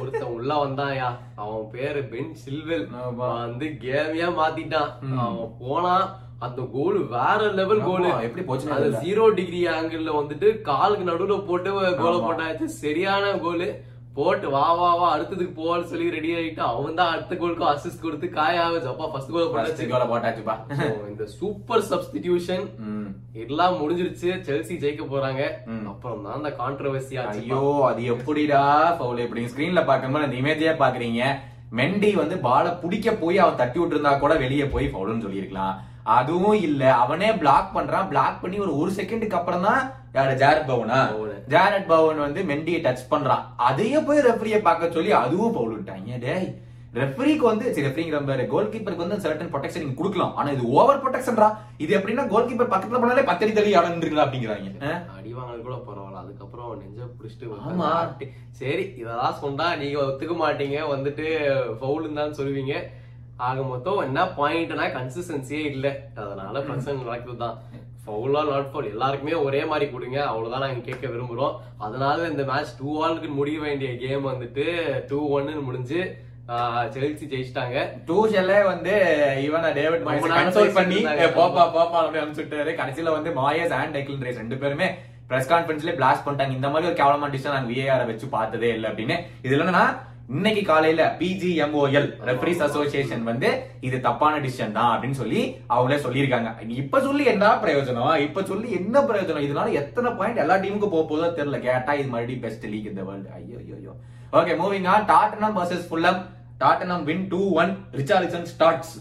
ஒருத்தன் 0.00 0.32
உள்ள 0.36 0.50
வந்தாயா 0.64 1.06
அவன் 1.42 1.62
பேரு 1.74 2.00
பென் 2.10 2.34
சில்வெல் 2.42 2.84
வந்து 3.20 3.68
கேமியா 3.84 4.28
மாத்திட்டான். 4.40 4.90
அவன் 5.26 5.54
போனா 5.62 5.94
அந்த 6.46 6.60
கோல் 6.74 6.98
வேற 7.14 7.40
லெவல் 7.60 7.82
கோல் 7.88 8.06
எப்படி 8.26 8.44
போச்சுன்னே 8.46 8.76
அது. 8.78 8.90
ஜீரோ 9.04 9.24
டிகிரி 9.38 9.62
ஆங்கிள் 9.76 10.18
வந்துட்டு 10.20 10.48
காலுக்கு 10.68 11.06
நடுவுல 11.10 11.38
போட்டு 11.48 11.70
கோல. 12.02 12.14
போட்டாச்சு. 12.26 12.68
சரியான 12.82 13.32
கோல் 13.46 13.66
போட்டு 14.16 14.46
வா 14.54 14.64
வா 14.78 14.88
வா 15.00 15.06
அடுத்ததுக்கு 15.14 15.52
போவான்னு 15.58 15.90
சொல்லி 15.90 16.06
ரெடி 16.14 16.30
ஆயிட்டு 16.38 16.62
அவன் 16.70 16.98
தான் 16.98 17.12
அடுத்த 17.12 17.36
கோலுக்கும் 17.42 17.68
அசிஸ்ட் 17.68 18.02
கொடுத்து 18.06 18.26
காயாவ 18.34 18.80
ஜப்பா 18.86 19.06
ஃபர்ஸ்ட் 19.12 19.32
கோல் 19.34 19.46
போட்டாச்சு. 19.52 19.84
போட்டாச்சுப்பா. 20.10 20.54
இந்த 21.12 21.26
சூப்பர் 21.36 21.84
சப்ஸ்டிடியூஷன். 21.90 22.64
எல்லாம் 23.44 23.78
முடிஞ்சிருச்சு. 23.82 24.30
செல்சி 24.48 24.74
ஜெயிக்க 24.82 25.04
போறாங்க. 25.12 25.42
அப்புறம் 25.92 26.24
தான் 26.26 26.36
அந்த 26.40 26.52
கான்ட்ரவர்சி 26.60 27.16
ஆச்சு. 27.22 27.40
ஐயோ 27.46 27.62
அது 27.90 28.02
எப்படிடா 28.16 28.62
ஃபவுல் 28.98 29.24
எப்படி 29.26 29.46
ஸ்கிரீன்ல 29.52 29.82
பாக்கும்போது 29.92 30.28
அந்த 30.28 30.38
இமேஜே 30.42 30.74
பாக்குறீங்க 30.84 31.22
மெண்டி 31.80 32.12
வந்து 32.22 32.36
பால 32.46 32.74
புடிக்க 32.82 33.10
போய் 33.22 33.42
அவன் 33.44 33.60
தட்டி 33.62 33.78
விட்டுருந்தா 33.80 34.12
கூட 34.24 34.34
வெளியே 34.44 34.66
போய் 34.74 34.92
ஃபவுல்னு 34.92 35.24
சொல்லியிருக்கலாம். 35.26 35.74
அதுவும் 36.16 36.60
இல்ல. 36.68 36.82
அவனே 37.02 37.28
பிளாக் 37.42 37.74
பண்றான். 37.76 38.08
பிளாக் 38.12 38.40
பண்ணி 38.42 38.58
ஒரு 38.66 38.72
ஒரு 38.82 38.90
செகண்டுக்கு 38.98 39.38
அப்புறம் 39.40 39.66
தான் 39.68 39.82
யாரு 40.16 40.34
ஜாரட் 40.42 40.68
பவனா? 40.70 41.00
ஜாரட் 41.52 41.88
பவன் 41.92 42.24
வந்து 42.26 42.40
மெண்டியை 42.50 42.80
டச் 42.86 43.08
பண்றான். 43.12 43.46
அதையே 43.68 44.00
போய் 44.08 44.26
ரெஃபரியை 44.26 44.60
பார்க்க 44.66 44.96
சொல்லி 44.96 45.12
அதுவும் 45.22 45.56
பவுல் 45.56 45.74
விட்டாங்க 45.76 46.18
டேய்? 46.26 46.46
ரெஃபரிக்கு 46.98 47.44
வந்து 47.50 47.66
சரி 47.74 47.84
ரெஃபரிங்கிற 47.86 48.18
மாதிரி 48.24 48.44
கோல் 48.52 48.70
கீப்பருக்கு 48.72 49.04
வந்து 49.04 49.22
சர்டன் 49.24 49.52
ப்ரொடெக்ஷன் 49.52 49.82
நீங்க 49.84 49.98
கொடுக்கலாம். 50.00 50.34
ஆனா 50.38 50.48
இது 50.56 50.64
ஓவர் 50.78 51.00
ப்ரொடெக்ஷன்ரா 51.04 51.48
இது 51.84 51.92
எப்படின்னா 51.98 52.24
கோல் 52.32 52.48
கீப்பர் 52.48 52.72
பக்கத்துல 52.72 53.00
போனாலே 53.02 53.28
பத்தடி 53.30 53.52
தள்ளி 53.58 53.76
ஆடன்றீங்களா 53.80 54.24
அப்படிங்கிறாங்க? 54.24 54.70
அடி 55.18 55.30
வாங்கினது 55.36 55.62
கூட 55.68 55.76
பரவாயில்ல. 55.86 56.22
அதுக்கப்புறம் 56.24 56.74
நெஞ்ச 56.80 57.06
புடிச்சிட்டு 57.18 57.68
ஆமா. 57.70 57.90
சரி 58.60 58.84
இதெல்லாம் 59.02 59.38
சொன்னா 59.44 59.68
நீங்க 59.82 59.98
ஒத்துக்க 60.08 60.36
மாட்டீங்க. 60.44 60.80
வந்துட்டு 60.94 61.26
ஃபவுல் 61.78 62.18
தான் 62.20 62.36
சொல்லுவீங்க. 62.40 62.74
ஆக 63.48 63.62
மொத்தம் 63.70 64.04
என்ன 64.08 64.24
பாயிண்ட்னா 64.40 64.86
கன்சிஸ்டன்சியே 64.98 65.62
இல்ல. 65.74 65.86
அதனால 66.22 66.54
பிரச்சனை 66.68 66.98
நடக்குது 67.02 67.38
தான் 67.44 67.56
ஃபவுலா 68.04 68.40
நாட் 68.50 68.70
ஃபவுல் 68.70 68.90
எல்லாருக்குமே 68.90 69.34
ஒரே 69.46 69.64
மாதிரி 69.64 69.86
கொடுங்க. 69.90 70.18
அவ்வளவுதான் 70.26 70.64
நாங்க 70.64 70.80
கேட்க 70.80 71.06
விரும்புறோம். 71.06 71.54
அதனால 71.78 72.28
இந்த 72.28 72.42
மேட்ச் 72.44 72.72
டூ 72.78 73.04
ஆலுக்கு 73.04 73.28
முடிய 73.34 73.60
வேண்டிய 73.60 73.90
கேம் 73.96 74.26
வந்துட்டு 74.26 74.64
டூ 75.10 75.28
ஒன்னு 75.36 75.60
முடிஞ்சு 75.60 76.00
செல்சி 76.94 77.24
ஜெயிச்சிட்டாங்க. 77.32 77.76
டூஷல்லே 78.06 78.64
வந்து 78.64 78.92
இவன 79.46 79.72
டேவிட் 79.74 80.04
மாயஸ் 80.06 80.26
கன்சோல் 80.32 80.74
பண்ணி 80.74 80.96
பேசிட்டு 80.96 81.24
"ஏ, 81.26 81.36
போப்பா 81.38 81.64
போப்பா 81.76 81.98
அப்படி 82.00 82.20
அனுப்பிச்சுட்டாரு. 82.22 82.72
கடைசியில 82.80 83.12
வந்து 83.12 83.30
மாயஸ் 83.40 83.74
அண்ட் 83.78 83.96
டெக்லின் 83.96 84.24
ரேஸ் 84.26 84.40
ரெண்டு 84.42 84.56
பேருமே 84.56 84.88
பிரஸ் 85.28 85.50
கான்ஃபரன்ஸ்ல 85.52 85.92
பிளாஸ்ட் 86.00 86.24
பண்ணிட்டாங்க. 86.26 86.56
இந்த 86.58 86.68
மாதிரி 86.68 86.88
ஒரு 86.88 86.96
கேவலமான 86.96 87.32
டிசிஷன் 87.34 87.56
நாங்க 87.56 87.70
விஏஆர் 87.72 88.06
வச்சு 88.06 88.26
பார்த்ததே 88.28 88.68
இல்லை 88.68 88.90
அப்படின்னு. 88.90 89.16
இதுல 89.42 89.62
என்னன்னா 89.64 89.84
இன்னைக்கு 90.32 90.62
காலையில 90.62 91.02
பிஜிஎம்ஓஎல் 91.20 92.06
ரெஃபரிஸ் 92.28 92.62
அசோசியேஷன் 92.66 93.24
வந்து 93.24 93.48
இது 93.86 93.96
தப்பான 94.00 94.34
டிசிஷன் 94.44 94.76
தான் 94.76 94.90
அப்படின்னு 94.92 95.18
சொல்லி 95.20 95.40
அவங்களே 95.70 95.98
சொல்லியிருக்காங்க. 96.04 96.50
இப்ப 96.82 97.00
சொல்லி 97.06 97.24
என்ன 97.32 97.46
பிரயோஜனம்? 97.64 98.12
இப்ப 98.26 98.42
சொல்லி 98.42 98.68
என்ன 98.78 99.02
பிரயோஜனம்? 99.08 99.44
இதனால 99.46 99.72
எத்தனை 99.80 100.10
பாயிண்ட் 100.18 100.42
எல்லா 100.44 100.56
டீமுக்கும் 100.62 100.94
போக 100.94 101.04
போதோ 101.04 101.28
தெரியல. 101.38 101.58
கேட்டா 101.66 101.94
இது 102.00 102.08
மறுபடியும் 102.08 102.44
பெஸ்ட் 102.44 102.66
லீக் 102.72 102.90
இந்த 102.92 103.02
வேர்ல்டு 103.08 103.30
ஐயோ 103.38 103.58
ஐயோ 103.78 103.94
okay 104.32 104.54
moving 104.60 104.88
on 104.92 105.06
Tottenham 105.12 105.56
versus 105.58 105.86
Fulham 105.88 106.20
Tottenham 106.60 107.04
win 107.08 107.24
two 107.32 107.42
one 107.62 107.72
Richarlison 108.00 108.46
starts 108.52 108.94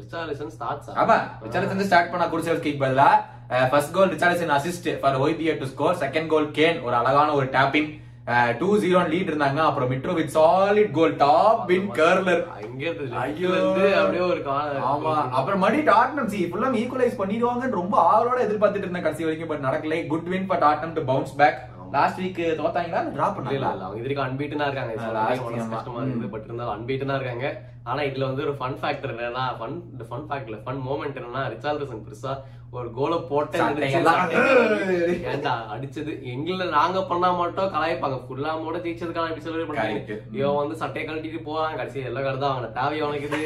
Richarlison 0.00 0.52
starts 0.56 0.88
ஆமா. 1.02 1.18
ரிச்சார்லிசன் 1.44 1.88
ஸ்டார்ட் 1.90 2.12
பண்ண 2.14 2.26
குடிசல்ஸ்கிக்கு 2.32 2.82
பதிலா? 2.82 3.08
First 3.72 3.94
goal 3.96 4.10
Richarlison 4.14 4.52
assist 4.54 4.88
for 5.00 5.16
ஒய்பிஏ 5.24 5.54
to 5.60 5.68
score 5.72 6.00
second 6.02 6.30
goal 6.32 6.48
Kane 6.58 6.78
ஒரு 6.86 6.96
அழகான 7.00 7.28
ஒரு 7.38 7.46
டேப்பிங் 7.56 7.88
டூ 8.58 8.76
ஜீரோ 8.76 9.00
லீட் 9.10 9.28
இருந்தாங்க. 9.30 9.56
அப்புறம் 9.56 9.90
Mitrovic 9.90 10.34
solid 10.34 10.90
goal 10.90 11.16
top 11.16 11.70
in 11.70 11.90
curler 11.90 12.44
அங்க 12.48 12.84
இருந்து 12.90 13.16
ஐயோ. 13.16 13.48
இருந்து 13.48 13.96
அப்படியே 13.96 14.24
ஒரு 14.24 14.40
ஆமா. 14.40 15.30
அப்புறம் 15.30 15.58
மறுபடி 15.58 15.90
டாட்னம் 15.90 16.26
சி 16.26 16.44
ஃபுல்லா 16.44 16.70
ஈக்குவலைஸ் 16.82 17.20
பண்ணிடுவாங்கன்னு 17.20 17.70
ரொம்ப 17.70 17.94
ஆவலோட 18.08 18.42
எதிர்பார்த்துட்டு 18.42 18.84
இருந்தேன் 18.84 19.06
கடைசி 19.06 19.24
வரைக்கும் 19.24 19.48
பட் 19.48 19.64
நடக்கல. 19.68 20.06
Good 20.06 20.28
win 20.28 20.46
for 20.46 20.62
Tottenham 20.62 20.92
to 20.92 21.04
bounce 21.04 21.36
back 21.36 21.58
last 21.92 22.20
week 22.20 22.60
தோத்தாங்களா? 22.60 23.12
Drop 23.12 23.38
பண்ணல 23.38 23.52
இல்ல. 23.52 23.66
அவங்க 23.66 23.98
இது 23.98 24.14
வரைக்கும் 24.14 24.26
unbeaten-ஆ 24.26 24.66
இருக்காங்க. 24.66 24.94
கஷ்டமா 25.70 26.00
இருக்குது. 26.00 26.30
But 26.32 26.44
இருந்தாலும் 26.44 26.74
unbeaten-ஆ 26.76 27.14
இருக்காங்க. 27.14 27.60
ஆனா 27.84 28.00
இதுல 28.00 28.20
வந்து 28.20 28.42
ஒரு 28.42 28.52
fun 28.52 28.72
factor 28.82 29.10
என்னன்னா, 29.12 29.44
fun 30.10 30.24
fact 30.30 30.44
இல்ல, 30.44 30.56
fun 30.66 30.76
moment 30.88 31.14
என்னன்னா, 31.20 31.42
ரிச்சார்லிசன் 31.52 32.02
பெருசா 32.06 32.32
ஒரு 32.76 32.88
கோல 32.96 33.14
போட்டு 33.28 33.56
சட்டையெல்லாம் 33.60 34.30
ஏன்டா 35.30 35.52
அடிச்சது? 35.72 36.12
எங்கள 36.32 36.64
நாங்க 36.74 36.98
பண்ணா 37.10 37.28
மட்டும் 37.38 37.70
கலாய்ப்பாங்க. 37.74 38.16
ஃபுல்லாமோட 38.24 38.76
ஜெயிச்சதுக்கான 38.84 39.30
இப்படி 39.30 39.44
சொல்லி 39.46 39.66
பண்ணாங்க. 39.68 40.16
இவன் 40.38 40.58
வந்து 40.58 40.76
சட்டையை 40.82 41.04
கழட்டிட்டு 41.04 41.40
போறான் 41.46 41.78
கடைசி 41.80 42.04
எல்லா 42.10 42.20
கார்டு 42.20 42.42
தான் 42.42 42.54
அவன 42.54 42.70
தேவை 42.78 42.98
அவனுக்கு 43.04 43.28
இது? 43.30 43.40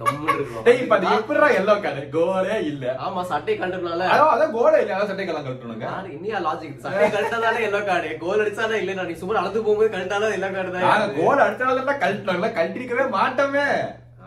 கம்முன்னு 0.00 0.36
டேய் 0.66 0.80
இப்ப 0.82 0.96
இருக்கும் 0.96 1.18
எப்படிடா 1.18 1.48
எல்லோ 1.60 1.76
கார்டு 1.84 2.04
கோலே 2.16 2.56
இல்ல. 2.70 2.84
ஆமா 3.06 3.20
சட்டையை 3.32 3.56
கழட்டுனால 3.58 4.08
அதான் 4.28 4.54
கோலே 4.56 4.78
இல்ல. 4.82 4.94
அதான் 4.96 5.10
சட்டைக்கெல்லாம் 5.12 5.46
கழட்டணுங்க. 5.48 5.86
யாரு? 5.88 6.08
இன்னியா 6.16 6.40
லாஜிக் 6.46 6.82
சட்டையை 6.86 7.10
கழட்டாதானே 7.10 7.62
எல்லோ 7.68 7.82
கார்டு 7.84 8.10
கோல் 8.24 8.42
அடிச்சாலே 8.44 8.80
இல்ல 8.82 9.08
நீ 9.10 9.16
சும்மா 9.22 9.38
நடந்து 9.40 9.60
போகும்போது 9.60 9.94
கழட்டாலும் 9.94 10.36
எல்லோ 10.38 10.50
கார்டு 10.50 10.74
தான் 10.78 11.16
கோல் 11.20 11.44
அடிச்சாலும் 11.46 12.02
கழட்டணும் 12.04 12.56
கழட்டிருக்கவே 12.58 13.06
மாட்டோமே. 13.18 13.68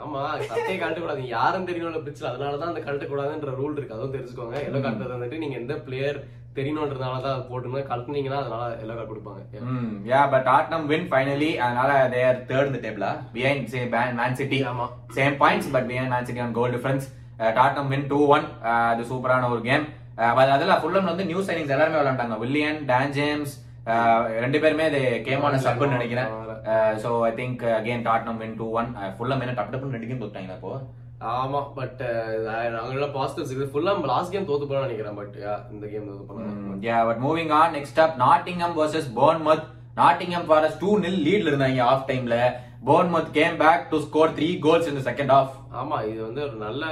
ஆமா 0.03 0.21
சட்டையை 0.49 0.75
கழட்ட 0.81 0.99
கூடாது 1.03 1.23
யாரும் 1.35 1.67
தெரியணும்னு 1.69 2.03
பிரச்சனை 2.05 2.27
அதனாலதான் 2.31 2.71
அந்த 2.71 2.81
கழட்ட 2.83 3.05
கூடாதுன்ற 3.07 3.53
ரூல் 3.62 3.77
இருக்கு. 3.77 3.95
அதுவும் 3.95 4.13
தெரிஞ்சுக்கோங்க. 4.15 4.57
எல்லோ 4.67 4.81
கார்டு 4.83 5.15
வந்துட்டு 5.15 5.41
நீங்க 5.43 5.55
எந்த 5.62 5.75
பிளேயர் 5.88 6.19
தெரியணுன்றதுனால 6.57 7.19
தான் 7.23 7.35
அது 7.35 7.43
போட்டுங்க 7.49 7.81
கழட்டுனீங்கன்னா 7.89 8.39
அதனால 8.43 8.63
எல்லோ 8.83 8.93
கார்டு 8.95 9.12
கொடுப்பாங்க. 9.12 9.41
ம் 9.73 9.91
yeah 10.12 10.21
but 10.33 10.45
Tottenham 10.49 10.88
win 10.91 11.07
finally 11.12 11.51
அதனால 11.65 11.91
தே 12.13 12.21
ஆர் 12.29 12.41
தேர்ட் 12.49 12.69
இந்த 12.71 12.81
டேபிளா 12.85 13.12
பிஹைண்ட் 13.35 13.69
சே 13.73 13.81
மேன் 14.19 14.38
சிட்டி 14.41 14.59
ஆமா. 14.71 14.88
Same 15.17 15.38
points 15.43 15.71
but 15.75 15.88
behind 15.91 16.13
Man 16.15 16.27
City 16.29 16.43
on 16.45 16.57
goal 16.59 16.75
difference 16.77 17.07
Tottenham 17.59 17.91
win 17.93 18.07
two 18.12 18.19
one 18.35 18.47
அது 18.89 19.03
சூப்பரான 19.12 19.49
ஒரு 19.55 19.63
கேம் 19.69 19.85
பட் 20.38 20.53
அதில் 20.55 20.79
ஃபுல்லம் 20.81 21.09
வந்து 21.12 21.25
நியூ 21.31 21.41
சைனிங்ஸ் 21.49 21.73
எல்லாருமே 21.75 21.99
விளையாண்டாங்க. 21.99 22.38
வில்லியன் 22.43 22.79
டான் 22.91 23.13
ஜேம்ஸ் 23.17 23.53
ரெண்டு 24.43 24.57
பேருமே 24.63 24.88
இது 24.89 24.99
கேமான 25.27 25.59
சப்புன்னு 25.65 25.97
நினைக்கிறேன். 25.97 26.31
So 27.01 27.10
I 27.25 27.34
think 27.36 27.63
again 27.75 28.05
Tottenham 28.05 28.39
win 28.41 28.58
two 28.58 28.67
one 28.79 28.89
Fulham 29.15 29.43
என்ன 29.43 29.53
டப்பு 29.53 29.73
டப்புன்னு 29.73 29.95
ரெண்டு 29.95 30.10
கேம் 30.10 30.23
தோத்தாங்களா 30.23 30.58
இப்போ? 30.58 30.73
ஆமா 31.34 31.60
பட் 31.75 32.01
நாங்கள 32.75 33.08
பாசிட்டிவ்ஸ் 33.15 33.51
இருக்கு. 33.51 33.71
ஃபுல்லா 33.71 33.93
லாஸ்ட் 34.12 34.34
கேம் 34.34 34.47
தோத்து 34.49 34.67
போறோம்னு 34.67 34.88
நினைக்கிறேன் 34.88 35.17
பட் 35.17 35.36
இந்த 35.73 35.86
கேம் 35.88 36.08
தோத்து 36.10 36.27
போனோம் 36.29 36.79
ya 36.86 36.99
but 37.08 37.21
moving 37.25 37.51
on 37.58 37.75
next 37.77 37.99
up 37.99 38.15
Nottingham 38.23 38.77
versus 38.79 39.10
Bournemouth 39.17 39.65
Nottingham 39.97 40.47
Forest 40.49 40.82
two 40.82 40.91
nil 40.99 41.21
லீட்ல 41.25 41.51
இருந்தாங்க 41.51 41.84
ஆஃப் 41.88 42.08
டைம்ல 42.10 42.36
Bournemouth 42.89 43.32
came 43.34 43.58
back 43.60 43.84
to 43.89 43.97
score 44.04 44.32
three 44.36 44.47
goals 44.62 44.88
in 44.89 45.04
second 45.08 45.32
half 45.36 45.52
ஆமா 45.80 45.97
இது 46.08 46.19
வந்து 46.25 46.41
ஒரு 46.45 46.56
நல்ல 46.63 46.84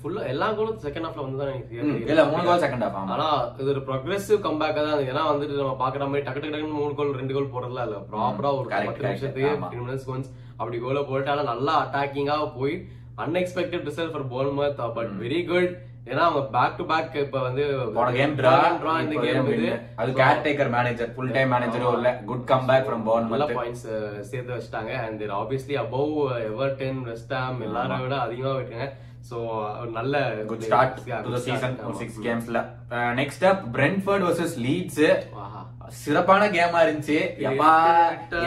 ஃபுல்லா 0.00 0.22
எல்லா 0.32 0.46
கோலும் 0.56 0.80
செகண்ட் 0.82 1.06
ஹாஃப்ல 1.06 1.24
வந்து 1.26 1.40
தான் 1.40 1.52
எனக்கு 1.52 1.76
இல்ல 2.06 2.24
மூணு 2.30 2.42
கோல் 2.42 2.64
செகண்ட் 2.64 2.84
ஆஃப் 2.86 2.96
ஆனா 3.14 3.28
இது 3.58 3.68
ஒரு 3.74 3.82
ப்ரோக்ரசிவ் 3.86 4.40
கம்பேக் 4.46 4.78
தான். 4.80 5.04
ஏன்னா 5.06 5.22
வந்துட்டு 5.30 5.60
நம்ம 5.60 5.76
பாக்குற 5.82 6.08
மாதிரி 6.08 6.24
டக்கு 6.26 6.40
டக்கு 6.40 6.54
டக்குன்னு 6.54 6.80
மூணு 6.80 6.92
கோல் 6.98 7.14
ரெண்டு 7.20 7.36
கோல் 7.36 7.52
போடுறதுல 7.54 7.86
இல்ல. 7.86 7.98
ப்ராப்பரா 8.10 8.50
ஒரு 8.58 8.68
பத்து. 8.72 9.06
நிமிஷத்துக்கு 9.06 9.52
மினிட்ஸ் 9.80 10.10
ஒன்ஸ் 10.12 10.30
அப்படி 10.58 10.78
கோல 10.80 11.02
போட்டு 11.04 11.32
ஆனா 11.34 11.44
நல்லா 11.52 11.76
அட்டாக்கிங்கா 11.82 12.36
போய் 12.58 12.74
unexpected 13.24 13.88
result 13.90 14.14
for 14.14 14.30
Bournemouth 14.32 14.82
but 14.96 15.14
very 15.22 15.40
good 15.48 15.72
ஏன்னா 16.06 16.22
அவங்க 16.28 16.40
பேக் 16.54 16.78
டு 16.78 16.84
பேக் 16.90 17.12
இப்ப 17.24 17.40
வந்து 17.46 17.64
கேம் 18.16 18.34
டிரா 18.38 18.52
டிரா 18.80 18.94
இந்த 19.02 19.16
கேம் 19.24 19.50
இது 19.56 19.68
அது 20.00 20.10
care 20.20 20.42
taker 20.46 20.70
manager 20.76 21.12
full 21.14 21.30
time 21.36 21.52
மேனேஜரும் 21.54 21.94
இல்ல 21.98 22.10
குட் 22.30 22.48
கம் 22.50 22.66
பேக் 22.70 22.86
ஃப்ரம் 22.88 23.04
நல்ல 23.04 23.10
போர்ன்மத் 23.10 23.54
பாயிண்ட்ஸ் 23.58 23.86
சேர்த்து 24.30 24.52
வச்சிட்டாங்க. 24.56 24.92
And 25.04 25.18
they're 25.22 25.34
obviously 25.40 25.76
above 25.84 26.12
Everton 26.50 27.00
West 27.10 27.34
Ham 27.38 27.60
எல்லாரும் 27.68 28.02
விட 28.06 28.16
அதிகமா 28.26 28.54
விட்டாங்க 28.58 28.88
சோ 29.28 29.38
நல்ல 29.98 30.14
good 30.50 30.64
start 30.66 30.96
to 31.26 31.32
the 31.36 31.42
season 31.46 31.76
start. 31.78 31.98
Six 32.00 32.18
ஆமா. 32.18 32.24
கேம்ஸ்ல 32.26 32.60
next 33.20 33.46
up 33.52 33.62
Brentford 33.76 34.26
versus 34.28 34.56
Leeds. 34.66 35.04
சிறப்பான 36.02 36.42
கேமா 36.56 36.78
இருந்துச்சு. 36.84 37.18
எப்பா. 37.48 37.70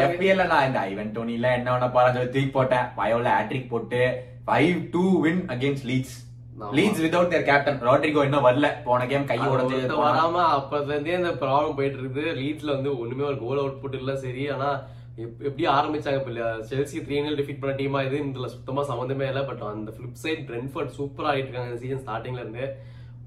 எஃபிஎல்ல 0.06 0.46
நான் 0.52 0.68
இந்த 0.70 0.80
ஐவன் 0.90 1.14
டோனில 1.18 1.48
என்ன 1.60 1.74
ஒண்ணு 1.76 1.90
பாருங்க 1.98 2.26
தூக்கி 2.36 2.52
போட்டேன். 2.58 2.86
பயோல 3.00 3.28
ஹேட்ரிக் 3.38 3.72
போட்டு 3.74 4.02
five 4.48 4.78
two 4.96 5.06
win 5.26 5.44
against 5.56 5.90
Leeds. 5.92 6.16
Leeds 6.56 7.02
without 7.02 7.28
their 7.28 7.44
captain 7.44 7.82
Rodrigo 7.82 8.24
இன்னும் 8.24 8.46
வரல. 8.46 8.68
போன 8.84 9.06
கேம் 9.06 9.26
கை 9.26 9.40
உடைஞ்சு 9.40 9.80
வராம 10.00 10.44
அப்பத்துல 10.56 10.84
இருந்தே 10.84 11.14
இந்த 11.14 11.30
ப்ராப்ளம் 11.30 11.76
போயிட்டு 11.76 12.00
இருக்குது 12.00 12.36
லீட்ஸ்ல 12.36 12.66
வந்து 12.66 13.00
ஒண்ணுமே 13.00 13.24
ஒரு 13.24 13.40
கோல் 13.40 13.60
அவுட்புட் 13.60 13.94
இல்ல. 13.94 14.16
சரி 14.16 14.50
ஆனா 14.50 14.70
எப்- 15.18 15.44
எப்படி 15.44 15.68
ஆரம்பிச்சாங்க 15.68 16.20
இப்ப 16.20 16.32
செல்சி 16.70 16.98
த்ரீ 17.00 17.24
நல் 17.24 17.38
டிஃபீட் 17.38 17.60
பண்ண 17.60 17.76
டீமா 17.76 18.06
இது? 18.06 18.24
இதுல 18.24 18.46
சுத்தமா 18.46 18.82
சம்மந்தமே 18.84 19.28
இல்ல. 19.28 19.44
பட் 19.44 19.60
அந்த 19.70 19.92
ஃபிளிப் 19.92 20.12
சைட் 20.14 20.50
பிரென்ஃபர்ட் 20.50 20.96
சூப்பரா 20.98 21.30
ஆயிட்டு 21.32 21.48
இருக்காங்க 21.48 21.70
இந்த 21.70 21.80
சீசன் 21.80 22.04
ஸ்டார்டிங்ல 22.06 22.40
இருந்து. 22.40 22.66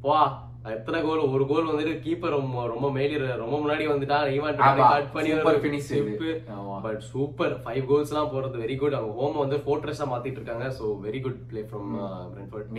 பா 0.01 0.19
எத்தனை 0.77 0.99
கோல் 1.07 1.21
ஒரு 1.35 1.45
கோல் 1.51 1.69
வந்துட்டு 1.71 1.95
கீப்பர் 2.05 2.35
ரொம்ப 2.37 2.65
ரொம்ப 2.73 2.87
மேலி 2.97 3.15
ரொம்ப 3.43 3.55
முன்னாடி 3.63 3.85
வந்துட்டா 3.91 4.19
ஈவன் 4.37 4.59
கட் 4.59 5.13
பண்ணி 5.17 5.31
இது. 5.99 6.31
ஆமா. 6.57 6.77
பட் 6.87 7.01
சூப்பர் 7.13 7.55
ஃபைவ் 7.65 7.83
கோல்ஸ் 7.91 8.13
எல்லாம் 8.13 8.31
போறது 8.35 8.63
வெரி 8.65 8.77
குட் 8.83 8.97
அவங்க 8.99 9.15
ஹோம் 9.21 9.39
வந்து 9.43 9.59
ஃபோர்ட்ரெஸ்ஸா 9.65 10.07
மாத்திட்டு 10.13 10.39
இருக்காங்க. 10.41 10.69
So 10.79 10.85
very 11.07 11.21
good 11.27 11.41
play 11.51 11.63
from 11.71 11.91
Brentford 12.35 12.71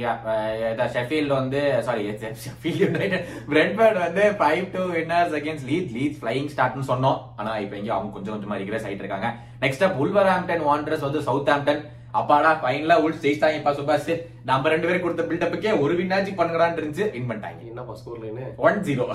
Sheffield 0.95 1.35
வந்து 1.39 1.61
சாரி 1.89 2.05
ஷெஃபீல்ட் 2.45 2.81
யுனைடெட் 2.85 3.27
பிரென்ஃபோர்ட் 3.53 3.99
வந்து 4.05 4.25
five 4.41 4.65
two 4.75 4.83
winners 4.97 5.37
against 5.41 5.69
Leeds 5.71 5.93
Leeds 5.99 6.17
flying 6.21 6.49
ஸ்டார்ட்னு 6.55 6.89
சொன்னோம். 6.91 7.19
ஆனா 7.39 7.53
இப்போ 7.65 7.77
எங்கேயும் 7.79 7.97
அவங்க 7.99 8.13
கொஞ்சம் 8.17 8.35
கொஞ்சமா 8.35 8.59
ரிக்ரெஸ் 8.63 8.87
ஆயிட்டு 8.89 9.05
இருக்காங்க. 9.05 9.29
நெக்ஸ்ட் 9.63 9.87
அப் 9.87 10.01
உல்வர் 10.03 10.31
ஆம்டன் 10.35 10.67
வாண்டர்ஸ் 10.69 11.07
வந்து 11.07 11.21
சவுத் 11.29 11.51
ஆம்டன் 11.55 11.81
அப்பாடா 12.17 12.51
ஃபைனலா 12.61 12.95
உள்ஸ் 13.05 13.23
ஜெயிச்சிட்டாங்கப்பா 13.23 13.71
சுபாஷ். 13.79 14.13
நம்ம 14.49 14.69
ரெண்டு 14.73 14.87
பேரும் 14.87 15.03
கொடுத்த 15.03 15.23
பில்டப்புக்கே 15.29 15.71
ஒரு 15.83 15.93
வின்னாச்சு 15.99 16.31
பண்ணுங்கடான்னு 16.39 16.79
இருந்துச்சு 16.79 17.05
வின் 17.15 17.27
பண்ணிட்டாங்க. 17.29 17.61
என்னப்பா 17.71 17.93
ஸ்கோர் 17.99 18.21
லைனு 18.23 18.45
ஒன் 18.67 18.79
ஜீரோ 18.87 19.05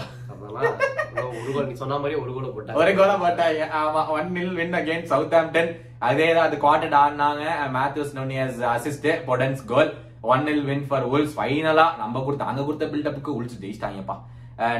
ஒரு 1.40 1.50
கோல் 1.54 1.68
நீ 1.70 1.74
சொன்ன 1.82 1.98
மாதிரி 2.02 2.16
ஒரு 2.22 2.30
கோல் 2.36 2.54
போட்டாங்க. 2.56 2.78
ஒரு 2.82 2.92
கோல 2.98 3.12
போட்டாங்க. 3.22 3.66
ஆமா 3.80 4.02
one 4.16 4.30
nil 4.36 4.54
win 4.60 4.76
again 4.80 5.08
south 5.12 5.36
ஆம்டன் 5.40 5.72
அதே 6.08 6.28
தான் 6.36 6.46
அது 6.48 6.56
குவார்டர் 6.64 6.96
ஆடினாங்க 7.02 7.44
Matheus 7.78 8.14
Nunes 8.20 8.60
assist 8.74 9.10
Podence 9.30 9.64
goal 9.72 9.90
one 10.34 10.46
nil 10.48 10.64
win 10.70 10.86
for 10.90 11.08
Wolves 11.14 11.34
ஃபைனலா 11.38 11.86
நம்ம 12.02 12.22
கொடுத்த 12.26 12.50
அங்க 12.52 12.62
கொடுத்த 12.68 12.86
பில்டப்புக்கு 12.94 13.36
Wolves 13.40 13.60
ஜெயிச்சிட்டாங்கப்பா. 13.64 14.16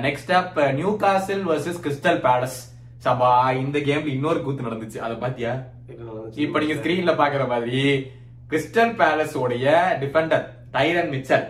Next 0.06 0.32
up 0.40 0.58
Newcastle 1.04 1.44
versus 1.50 1.82
Crystal 1.86 2.20
Palace 2.26 2.58
சபா 3.06 3.30
இந்த 3.62 3.78
கேம்ல 3.86 4.14
இன்னொரு 4.16 4.40
கூத்து 4.44 4.68
நடந்துச்சு. 4.68 4.98
அதை 5.06 5.16
பாத்தியா 5.24 5.54
இப்ப 6.44 6.58
நீங்க 6.58 6.76
ஸ்கிரீன்ல 6.78 7.12
பாக்குற 7.18 7.44
மாதிரி 7.48 7.80
கிறிஸ்டல் 8.50 8.94
பேலஸ் 8.98 9.36
உடைய 9.40 9.68
டிஃபெண்டர் 10.02 10.44
டைரன் 10.72 11.10
மிச்சல் 11.10 11.46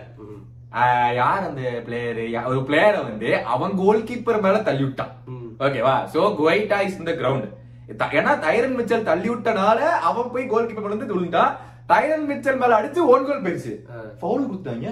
யார் 1.17 1.43
அந்த 1.45 1.61
பிளேயர் 1.85 2.19
ஒரு 2.49 2.61
பிளேயரை 2.67 3.01
வந்து 3.03 3.29
அவன் 3.53 3.73
கோல் 3.77 4.07
கீப்பர் 4.07 4.41
மேல 4.41 4.57
தள்ளி 4.63 4.83
விட்டான். 4.83 5.13
ஓகேவா 5.59 5.93
சோ 6.13 6.21
குவைட்டா 6.37 6.77
இஸ் 6.85 6.99
இந்த 6.99 7.13
கிரவுண்ட் 7.15 7.47
ஏன்னா 8.13 8.31
டைரன் 8.43 8.77
மிச்சல் 8.77 9.07
தள்ளி 9.07 9.29
விட்டனால 9.29 9.79
அவன் 10.07 10.31
போய் 10.33 10.47
கோல் 10.47 10.67
கீப்பர் 10.67 10.87
வந்து 10.89 11.11
துள்ளிட்டான் 11.11 11.53
டைரன் 11.87 12.25
மிச்சல் 12.29 12.59
மேல 12.61 12.77
அடிச்சு 12.79 13.01
ஒன் 13.09 13.27
கோல் 13.27 13.43
போயிருச்சு. 13.43 13.73
ஆ. 13.89 14.01
ஃபவுல் 14.19 14.47
கொடுத்தாங்க 14.47 14.87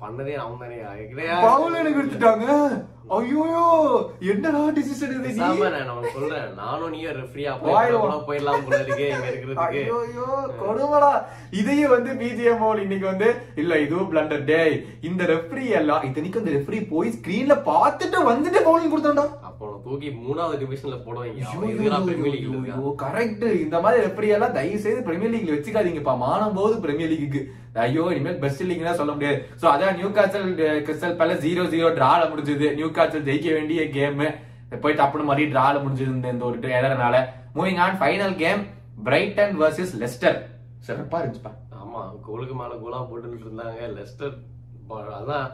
பண்ணதே 0.00 0.32
அவன் 0.40 0.60
தானே. 0.62 0.78
ஃபவுல் 1.42 1.78
எனக்கு 1.80 2.00
எடுத்துட்டாங்க 2.02 2.46
ஐயோ 3.10 3.44
என்னடா 4.32 4.60
டிசிஷன் 4.70 5.12
இது? 5.12 5.28
நீ? 5.28 5.38
நான் 5.38 6.04
சொல்றேன். 6.12 6.50
நானும் 6.56 6.92
ரெஃப்ரியா 7.16 7.52
வாயில 7.64 7.96
போய் 8.02 8.26
போயிடலாம் 8.28 8.62
போல 8.66 8.78
இருக்கே 8.80 9.06
இங்க 9.08 9.26
இருக்கிறதுக்கு. 9.30 9.80
ஐயோ, 9.98 10.26
கொடுமைடா. 10.60 11.10
இதையே 11.52 11.86
வந்து 11.88 12.10
பிஜிஎம் 12.20 12.62
இன்னைக்கு 12.82 13.06
வந்து 13.06 13.28
இல்ல 13.56 13.80
இதுவும் 13.80 14.10
பிளண்டர் 14.12 14.44
டே 14.44 14.60
இந்த 15.02 15.22
ரெஃப்ரி 15.32 15.64
எல்லாம் 15.78 16.04
இத்தனைக்கு 16.04 16.40
அந்த 16.40 16.52
ரெஃப்ரி 16.52 16.78
போய் 16.90 17.14
ஸ்கிரீன்ல 17.16 17.56
பார்த்துட்டு 17.66 18.20
வந்துட்டு 18.28 18.60
பவுலிங் 18.68 18.92
கொடுத்தான்டா 18.92 19.26
அப்போ 19.42 19.66
தூக்கி 19.84 20.10
மூணாவது 20.20 20.60
டிவிஷன்ல 20.62 20.98
போடுவாங்க 21.02 21.42
கரெக்ட் 23.02 23.44
இந்த 23.60 23.76
மாதிரி 23.80 24.04
ரெஃப்ரி 24.06 24.30
எல்லாம் 24.36 24.56
தயவு 24.56 24.78
செய்து 24.78 25.02
பிரீமியர் 25.02 25.34
லீக்ல 25.34 25.56
வச்சுக்காதீங்கப்பா. 25.56 26.14
மானம் 26.18 26.56
போது 26.56 26.76
பிரீமியர் 26.80 27.12
லீக்கு 27.14 27.42
ஐயோ 27.84 28.04
இனிமேல் 28.12 28.38
பெஸ்ட் 28.44 28.62
லீக் 28.68 28.88
தான் 28.88 28.98
சொல்ல 29.00 29.12
முடியாது. 29.16 29.38
சோ 29.60 29.66
அதான் 29.74 29.96
Newcastle 30.18 30.48
Crystal 30.86 31.16
Palace 31.20 31.44
zero 31.46 31.62
zero 31.74 31.88
டிரால 31.98 32.22
முடிஞ்சது. 32.32 32.66
நியூ 32.78 32.88
காசல் 32.98 33.26
ஜெயிக்க 33.28 33.48
வேண்டிய 33.58 33.82
கேம் 33.96 34.22
போய் 34.82 34.98
டப்புனு 35.00 35.28
மாதிரி 35.30 35.44
டிரால 35.54 35.74
முடிஞ்சது 35.84 36.32
இந்த 36.34 36.44
ஒரு 36.50 36.74
எதனால 36.80 37.16
moving 37.56 37.80
on 37.86 37.98
final 38.02 38.34
game 38.42 38.62
Brighton 39.08 39.54
versus 39.62 39.94
Leicester 40.02 40.38
சிறப்பா 40.86 41.18
இருந்துச்சுப்பா. 41.20 41.52
ஆமா 41.82 42.00
கோலுக்கு 42.26 42.54
மேல 42.60 42.72
கோலா 42.82 43.00
போட்டுட்டு 43.10 43.46
இருந்தாங்க. 43.48 43.80
லெஸ்டர் 43.98 44.34
அதான் 45.20 45.46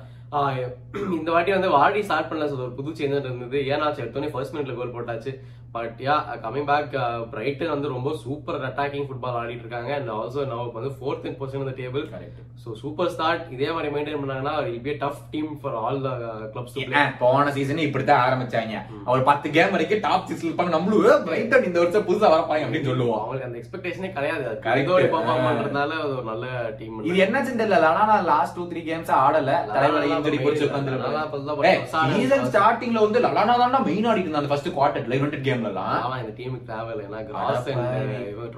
இந்த 1.18 1.28
வாட்டி 1.34 1.52
வந்து 1.56 1.76
வாடி 1.76 2.00
ஸ்டார்ட் 2.06 2.30
பண்ணல 2.30 2.48
சொல்ல 2.50 2.66
ஒரு 2.68 2.78
புது 2.80 2.98
சேஞ்சர் 2.98 3.28
இருந்தது. 3.28 3.60
ஏன்னாச்சு 3.74 4.02
எடுத்தோடனே 4.02 4.32
ஃபர்ஸ்ட் 4.34 4.54
மினிட்ல 4.56 4.74
கோல் 4.80 4.96
போட்டாச்சு. 4.96 5.32
But 5.76 5.98
ya 6.04 6.14
coming 6.42 6.68
back 6.68 6.92
Brighton 7.32 7.72
வந்து 7.72 7.88
ரொம்ப 7.94 8.10
சூப்பர் 8.22 8.62
அட்டாக்கிங் 8.68 9.06
ஃபுட்பால் 9.08 9.34
ஆடிட்டு 9.40 9.64
இருக்காங்க. 9.64 9.90
அண்ட் 9.96 10.12
ஆல்சோ 10.18 10.44
now 10.52 10.60
வந்து 10.76 10.90
ஃபோர்த் 10.98 11.26
இன் 11.28 11.36
பொசிஷன் 11.40 11.64
இந்த 11.64 11.74
table 11.80 12.04
correct 12.12 12.38
so 12.62 12.68
super 12.82 13.10
start 13.14 13.42
இதே 13.54 13.68
மாதிரி 13.74 13.88
மெயின்டைன் 13.94 14.20
பண்ணாங்கன்னா 14.22 14.54
will 14.70 14.80
be 14.86 14.92
tough 15.02 15.20
team 15.32 15.50
for 15.60 15.76
all 15.82 15.98
the 16.06 16.12
clubs 16.54 16.78
போன 17.20 17.52
சீசன் 17.56 17.82
இப்படித்தான் 17.86 18.22
ஆரம்பிச்சாங்க. 18.26 18.74
அவர் 19.08 19.26
பத்து 19.28 19.46
கேம் 19.56 19.74
வரைக்கும் 19.74 20.02
டாப் 20.06 20.26
சிக்ஸ் 20.30 20.46
இருப்பாங்க. 20.46 20.72
நம்மளும் 20.76 21.26
பிரைட்டன் 21.28 21.66
இந்த 21.68 21.78
வருஷம் 21.82 22.06
புதுசா 22.08 22.30
வரப்பாங்க 22.34 22.66
அப்படின்னு 22.66 22.90
சொல்லுவோம். 22.92 23.20
அவங்களுக்கு 23.20 23.48
அந்த 23.48 23.60
எக்ஸ்பெக்டேஷனே 23.60 24.10
கிடையாது. 24.16 24.46
இதோட 24.82 25.04
பர்ஃபார்ம் 25.16 25.46
பண்றதுனால 25.48 26.00
அது 26.04 26.16
ஒரு 26.18 26.26
நல்ல 26.32 26.46
டீம் 26.80 27.04
இது 27.10 27.22
என்னச்சுன்னு 27.26 27.62
தெரியல 27.62 27.92
ஆனா 27.92 28.08
நான் 28.12 28.28
லாஸ்ட் 28.32 28.58
டூ 28.58 28.66
த்ரீ 28.72 28.82
கேம்ஸ் 28.90 29.14
ஆடல. 29.22 29.52
தலைவலி 29.76 30.10
இப்பதான் 30.18 30.44
கொஞ்சம் 30.44 32.12
சீசன் 32.16 32.46
ஸ்டார்டிங்ல 32.50 33.04
வந்து 33.06 33.22
லலானா 33.24 33.54
தான் 33.62 33.86
மெயின் 33.88 34.08
ஆடிட்டு 34.10 34.28
இருந்தாங்க 34.28 34.50
ஃபர்ஸ்ட் 34.52 34.70
குவார்டர் 34.76 35.14
யுனைடெட் 35.18 35.46
கேம்ல 35.48 35.70
எல்லாம் 35.72 35.88
ஆனா 36.04 36.18
இந்த 36.22 36.32
டீமுக்கு 36.40 36.68
தேவையில்லை. 36.72 37.04
ஏன்னா 37.08 37.20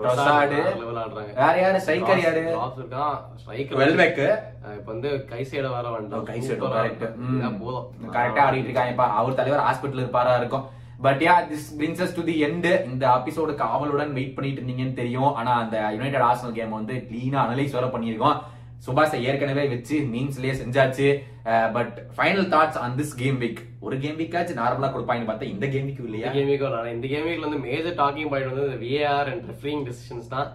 கிராஸ் 0.00 0.20
ஆடுறாங்க. 0.24 1.30
வேற 1.42 1.54
யாரு? 1.62 1.78
ஸ்ட்ரைக்கர் 1.84 2.24
யாரு? 2.26 2.42
கிராஸ் 2.56 2.80
இருக்கான் 2.82 3.16
ஸ்ட்ரைக்கர் 3.42 3.80
வெல்பெக் 3.82 4.20
இப்ப 4.78 4.88
வந்து 4.94 5.12
கைசேட 5.30 5.66
வர 5.76 5.86
வேண்டாம் 5.94 6.28
கை 6.32 6.40
செட் 6.48 6.66
கரெக்ட் 6.76 7.06
போதும். 7.62 7.86
கரெக்டா 8.16 8.42
ஆடிட்டு 8.48 8.70
இருக்காங்கப்பா 8.70 9.08
அவர் 9.20 9.40
தலைவர் 9.40 9.66
ஹாஸ்பிட்டல் 9.68 10.04
இருப்பாரா 10.04 10.34
இருக்கும். 10.42 10.66
But 11.04 11.22
ya 11.26 11.34
this 11.50 11.68
brings 11.80 12.00
us 12.04 12.16
to 12.16 12.22
the 12.30 12.34
end 12.46 12.66
இந்த 12.88 13.04
எபிசோடு 13.18 13.52
காவலுடன் 13.62 14.10
வெயிட் 14.16 14.34
பண்ணிட்டு 14.38 14.60
இருந்தீங்கன்னு 14.60 14.98
தெரியும். 14.98 15.30
ஆனா 15.40 15.52
அந்த 15.64 15.76
யுனைடெட் 15.96 16.24
ஆர்சனல் 16.30 16.56
கேம் 16.58 16.78
வந்து 16.78 16.96
கிளீனா 17.10 17.38
அனலைஸ் 17.44 17.76
வர 17.78 17.86
பண்ணியிருக்கோம். 17.94 18.36
சுபாஷை 18.86 19.18
ஏற்கனவே 19.28 19.64
வச்சு 19.72 19.96
மீன்ஸ்லயே 20.14 20.54
செஞ்சாச்சு. 20.62 21.08
But 21.76 21.96
final 22.16 22.48
thoughts 22.54 22.78
on 22.84 22.96
this 23.00 23.14
game 23.22 23.38
week 23.42 23.60
ஒரு 23.86 23.96
கேம் 24.02 24.18
வீக்காச்சும் 24.20 24.60
நார்மலா 24.62 24.88
கொடுப்பாங்கன்னு 24.94 25.30
பார்த்தா 25.30 25.52
இந்த 25.54 25.66
கேம் 25.74 25.86
வீக் 25.88 26.02
இல்லையா? 26.08 26.30
கேம் 26.34 26.48
கேமிக்கு 26.48 26.68
வரலாம் 26.68 26.94
இந்த 26.96 27.06
கேமிக்கு 27.12 27.46
வந்து 27.46 27.60
மேஜர் 27.66 27.98
டாக்கிங் 28.02 28.30
பாயிண்ட் 28.32 28.52
வந்து 28.52 28.66
விஏஆர் 28.82 29.30
அண்ட் 29.32 29.46
ரெஃபரிங் 29.50 29.84
டிசிஷன்ஸ் 29.88 30.32
தான். 30.34 30.48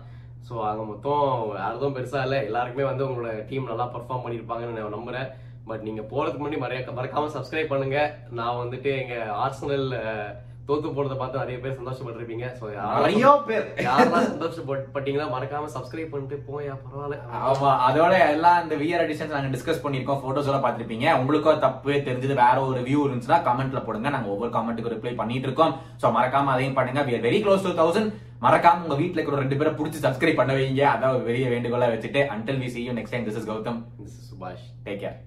ஸோ 0.48 0.56
அங்க 0.70 0.84
மொத்தம் 0.92 1.24
யாரும் 1.64 1.96
பெருசா 1.98 2.20
இல்லை. 2.26 2.40
எல்லாருக்குமே 2.50 2.86
வந்து 2.92 3.06
உங்களோட 3.08 3.32
டீம் 3.52 3.70
நல்லா 3.72 3.86
பர்ஃபார்ம் 3.96 4.24
பண்ணியிருப்பாங்கன்னு 4.26 4.78
நான் 4.80 4.98
நம்புறேன். 4.98 5.30
பட் 5.70 5.86
நீங்க 5.88 6.02
போறதுக்கு 6.10 6.42
முன்னாடி 6.42 6.60
மறைய 6.64 6.98
மறக்காம 6.98 7.32
சப்ஸ்கிரைப் 7.36 7.72
பண்ணுங்க. 7.74 8.00
நான் 8.40 8.60
வந்துட்டு 8.64 8.92
எங்க 9.04 9.16
ஆர்சனல் 9.46 9.88
தோத்து 10.68 10.94
போறதை 10.98 11.16
பார்த்து 11.18 11.42
நிறைய 11.42 11.58
பேர் 11.64 11.76
சந்தோஷப்பட்டிருப்பீங்க. 11.80 12.46
ஸோ 12.60 12.66
நிறைய 13.06 13.32
பேர். 13.50 13.66
யாரெல்லாம் 13.88 14.30
சந்தோஷப்பட்டீங்கன்னா 14.32 15.28
மறக்காம 15.34 15.70
சப்ஸ்கிரைப் 15.76 16.14
பண்ணிட்டு 16.14 16.38
போயா 16.48 16.74
பரவாயில்ல. 16.86 17.18
ஆமா 17.50 17.72
அதோட 17.88 18.14
எல்லாம் 18.34 18.60
இந்த 18.64 18.76
வியர் 18.82 19.04
எடிஷன்ஸ் 19.06 19.36
நாங்க 19.36 19.52
டிஸ்கஸ் 19.56 19.84
பண்ணிருக்கோம் 19.84 20.22
போட்டோஸ் 20.24 20.50
எல்லாம் 20.50 20.66
பார்த்திருப்பீங்க. 20.66 21.08
உங்களுக்கும் 21.22 21.64
தப்பு 21.66 21.92
தெரிஞ்சது 22.08 22.36
வேற 22.44 22.58
ஒரு 22.70 22.82
வியூ 22.88 23.02
இருந்துச்சுன்னா 23.08 23.40
கமெண்ட்ல 23.50 23.82
போடுங்க. 23.88 24.16
நாங்க 24.16 24.32
ஒவ்வொரு 24.36 24.52
கமெண்ட்டுக்கு 24.58 24.94
ரிப்ளை 24.96 25.14
பண்ணிட்டு 25.22 25.50
இருக்கோம். 25.50 25.76
சோ 26.04 26.14
மறக்காம 26.18 26.54
அதையும் 26.56 26.78
பண்ணுங்க. 26.80 27.04
We 27.10 27.16
are 27.18 27.24
very 27.28 27.42
close 27.46 27.68
to 27.68 27.74
thousand 27.82 28.12
மறக்காம 28.48 28.84
உங்க 28.86 28.98
வீட்ல 29.04 29.20
இருக்கிற 29.20 29.44
ரெண்டு 29.44 29.60
பேரை 29.60 29.74
புடிச்சு 29.78 30.06
சப்ஸ்கிரைப் 30.08 30.42
பண்ண 30.42 30.54
வைங்க. 30.58 30.84
அதான் 30.96 31.22
பெரிய 31.30 31.46
வேண்டுகோளா 31.54 31.94
வச்சுட்டு. 31.94 32.24
Until 32.38 32.58
we 32.64 32.70
see 32.76 32.86
you 32.88 32.96
next 33.00 33.14
time 33.16 33.26
this 33.30 33.40
is 33.42 33.48
Gautham 33.54 33.80
This 34.02 34.14
is 34.20 34.26
Subash 34.32 34.66
take 34.88 35.02
care 35.06 35.18